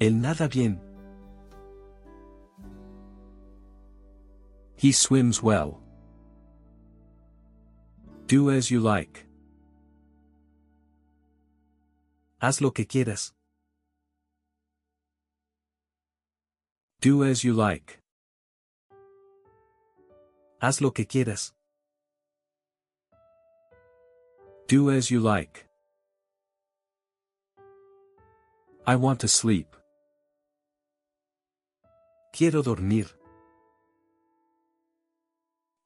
Él 0.00 0.14
nada 0.14 0.48
bien. 0.48 0.80
He 4.74 4.90
swims 4.90 5.40
well. 5.40 5.83
Do 8.26 8.50
as 8.50 8.70
you 8.70 8.80
like. 8.80 9.26
Haz 12.40 12.62
lo 12.62 12.70
que 12.70 12.86
quieras. 12.86 13.32
Do 17.02 17.22
as 17.22 17.44
you 17.44 17.52
like. 17.52 18.00
Haz 20.62 20.80
lo 20.80 20.90
que 20.90 21.04
quieras. 21.04 21.52
Do 24.68 24.90
as 24.90 25.10
you 25.10 25.20
like. 25.20 25.66
I 28.86 28.96
want 28.96 29.20
to 29.20 29.28
sleep. 29.28 29.76
Quiero 32.32 32.62
dormir. 32.62 33.06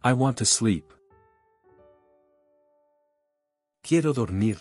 I 0.04 0.12
want 0.12 0.36
to 0.36 0.44
sleep. 0.44 0.94
Quiero 3.88 4.12
dormir. 4.12 4.58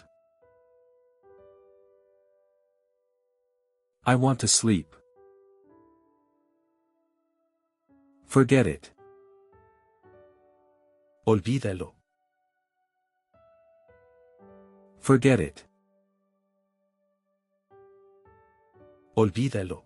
I 4.05 4.15
want 4.15 4.39
to 4.39 4.47
sleep. 4.47 4.95
Forget 8.25 8.67
it. 8.67 8.93
Olvídalo. 11.25 11.93
Forget 15.01 15.41
it. 15.41 15.65
Olvídalo. 19.17 19.83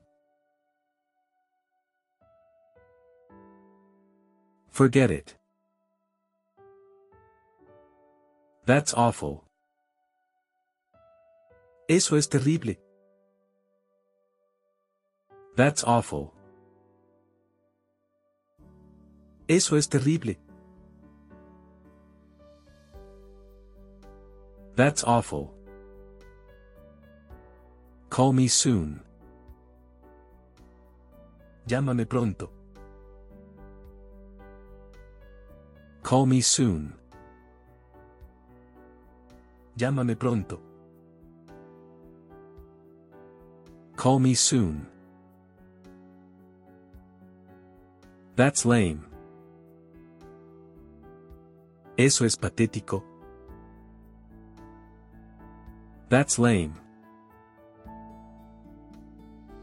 Forget 4.69 5.09
it. 5.09 5.40
That's 8.65 8.93
awful. 8.93 9.43
Eso 11.89 12.15
es 12.15 12.27
terrible. 12.27 12.77
That's 15.55 15.83
awful. 15.83 16.33
Eso 19.49 19.75
es 19.75 19.87
terrible. 19.87 20.37
That's 24.75 25.03
awful. 25.03 25.53
Call 28.09 28.33
me 28.33 28.47
soon. 28.47 29.01
Llámame 31.67 32.05
pronto. 32.05 32.49
Call 36.03 36.25
me 36.27 36.41
soon. 36.41 37.00
Llámame 39.75 40.15
pronto. 40.15 40.61
Call 43.95 44.19
me 44.19 44.35
soon. 44.35 44.87
That's 48.35 48.65
lame. 48.65 49.01
Eso 51.97 52.25
es 52.25 52.35
patético. 52.35 53.03
That's 56.09 56.39
lame. 56.39 56.73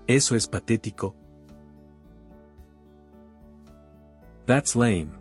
Eso 0.06 0.36
es 0.36 0.46
patético. 0.46 1.14
That's 4.46 4.76
lame. 4.76 5.17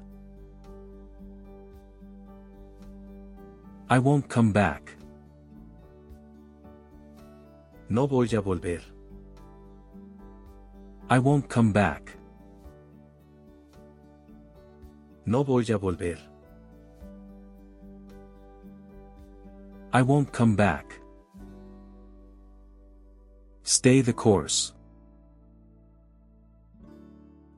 I 3.89 3.99
won't 3.99 4.27
come 4.27 4.51
back. 4.51 4.97
No 7.89 8.05
voy 8.05 8.25
a 8.25 8.41
volver. 8.41 8.81
I 11.09 11.19
won't 11.19 11.47
come 11.47 11.71
back. 11.71 12.17
No 15.25 15.43
voy 15.43 15.61
a 15.73 15.79
volver. 15.79 16.19
I 19.93 20.01
won't 20.01 20.33
come 20.33 20.57
back. 20.57 20.99
Stay 23.63 24.01
the 24.01 24.13
course. 24.13 24.73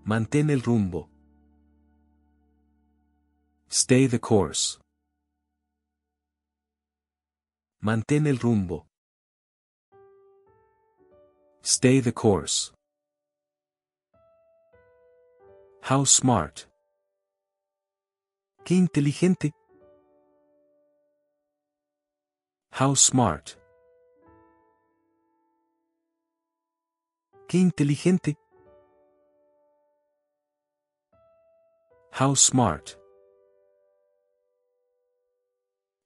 Mantén 0.05 0.51
el 0.51 0.61
rumbo. 0.61 1.09
Stay 3.67 4.05
the 4.05 4.19
course. 4.19 4.77
Mantén 7.81 8.27
el 8.27 8.39
rumbo. 8.39 8.87
Stay 11.61 12.01
the 12.01 12.11
course. 12.11 12.73
How 15.83 16.03
smart. 16.03 16.67
Qué 18.65 18.75
inteligente. 18.75 19.53
How 22.71 22.95
smart. 22.95 23.55
Qué 27.47 27.59
inteligente. 27.59 28.35
How 32.11 32.35
smart. 32.35 32.97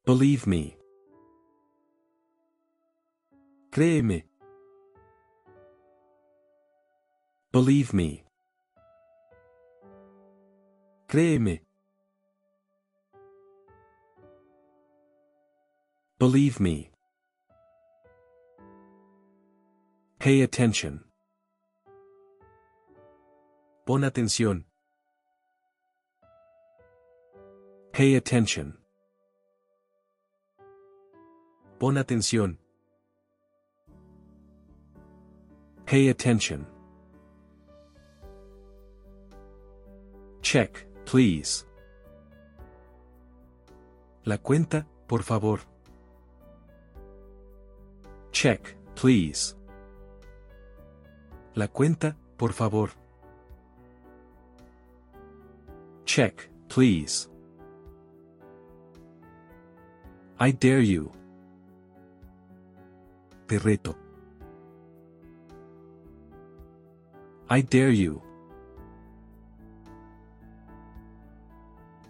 Believe 0.05 0.45
me. 0.45 0.77
Créeme. 3.73 4.23
Believe 7.51 7.91
me. 7.91 8.23
Créeme. 11.07 11.61
Believe 16.19 16.59
me. 16.59 16.91
Pay 20.19 20.43
attention. 20.43 21.05
Pon 23.87 24.03
atención. 24.03 24.65
Pay 27.91 28.17
attention. 28.17 28.77
Pon 31.79 31.97
atención. 31.97 32.59
Pay 35.85 36.09
attention. 36.09 36.65
Check, 40.41 40.85
please. 41.05 41.65
La 44.25 44.37
cuenta, 44.37 44.85
por 45.07 45.23
favor. 45.23 45.59
Check, 48.31 48.75
please. 48.95 49.55
La 51.55 51.67
cuenta, 51.67 52.15
por 52.37 52.51
favor. 52.53 52.89
Check, 56.05 56.49
please. 56.67 57.27
I 60.39 60.51
dare 60.51 60.81
you. 60.81 61.11
Te 63.47 63.59
reto. 63.59 64.02
I 67.49 67.61
dare 67.61 67.91
you. 67.91 68.21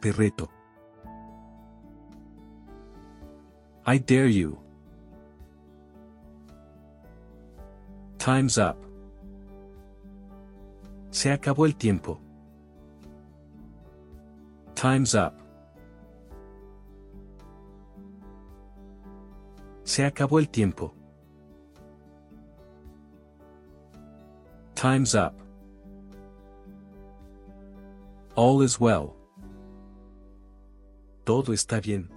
Te 0.01 0.11
reto. 0.11 0.49
I 3.85 3.97
dare 3.97 4.27
you. 4.27 4.57
Time's 8.17 8.57
up. 8.57 8.77
Se 11.11 11.31
acabó 11.31 11.65
el 11.65 11.75
tiempo. 11.75 12.19
Time's 14.75 15.13
up. 15.13 15.33
Se 19.83 20.05
acabó 20.05 20.39
el 20.39 20.49
tiempo. 20.49 20.93
Time's 24.83 25.15
up. 25.15 25.33
All 28.35 28.61
is 28.61 28.77
well. 28.81 29.15
Todo 31.23 31.53
está 31.53 31.79
bien. 31.79 32.09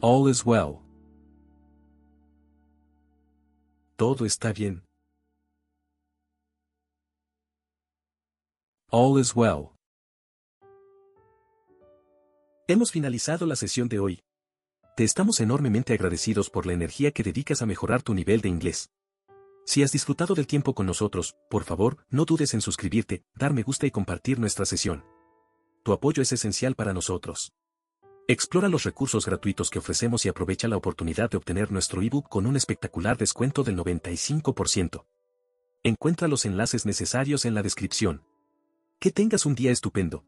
All 0.00 0.30
is 0.30 0.46
well. 0.46 0.80
Todo 3.98 4.24
está 4.24 4.54
bien. 4.54 4.82
All 8.90 9.20
is 9.20 9.36
well. 9.36 9.72
Hemos 12.66 12.90
finalizado 12.90 13.44
la 13.44 13.56
sesión 13.56 13.90
de 13.90 13.98
hoy. 13.98 14.20
Te 14.96 15.04
estamos 15.04 15.38
enormemente 15.40 15.92
agradecidos 15.92 16.48
por 16.48 16.64
la 16.64 16.72
energía 16.72 17.10
que 17.10 17.22
dedicas 17.22 17.60
a 17.60 17.66
mejorar 17.66 18.02
tu 18.02 18.14
nivel 18.14 18.40
de 18.40 18.48
inglés. 18.48 18.88
Si 19.64 19.82
has 19.82 19.92
disfrutado 19.92 20.34
del 20.34 20.46
tiempo 20.46 20.74
con 20.74 20.86
nosotros, 20.86 21.36
por 21.48 21.64
favor, 21.64 22.04
no 22.10 22.24
dudes 22.24 22.52
en 22.54 22.60
suscribirte, 22.60 23.24
dar 23.34 23.52
me 23.52 23.62
gusta 23.62 23.86
y 23.86 23.90
compartir 23.90 24.38
nuestra 24.38 24.66
sesión. 24.66 25.04
Tu 25.84 25.92
apoyo 25.92 26.22
es 26.22 26.32
esencial 26.32 26.74
para 26.74 26.92
nosotros. 26.92 27.52
Explora 28.28 28.68
los 28.68 28.84
recursos 28.84 29.26
gratuitos 29.26 29.70
que 29.70 29.78
ofrecemos 29.78 30.24
y 30.24 30.28
aprovecha 30.28 30.68
la 30.68 30.76
oportunidad 30.76 31.30
de 31.30 31.36
obtener 31.36 31.72
nuestro 31.72 32.02
ebook 32.02 32.28
con 32.28 32.46
un 32.46 32.56
espectacular 32.56 33.16
descuento 33.16 33.64
del 33.64 33.76
95%. 33.76 35.04
Encuentra 35.82 36.28
los 36.28 36.44
enlaces 36.44 36.86
necesarios 36.86 37.44
en 37.44 37.54
la 37.54 37.62
descripción. 37.62 38.22
Que 39.00 39.10
tengas 39.10 39.46
un 39.46 39.56
día 39.56 39.72
estupendo. 39.72 40.24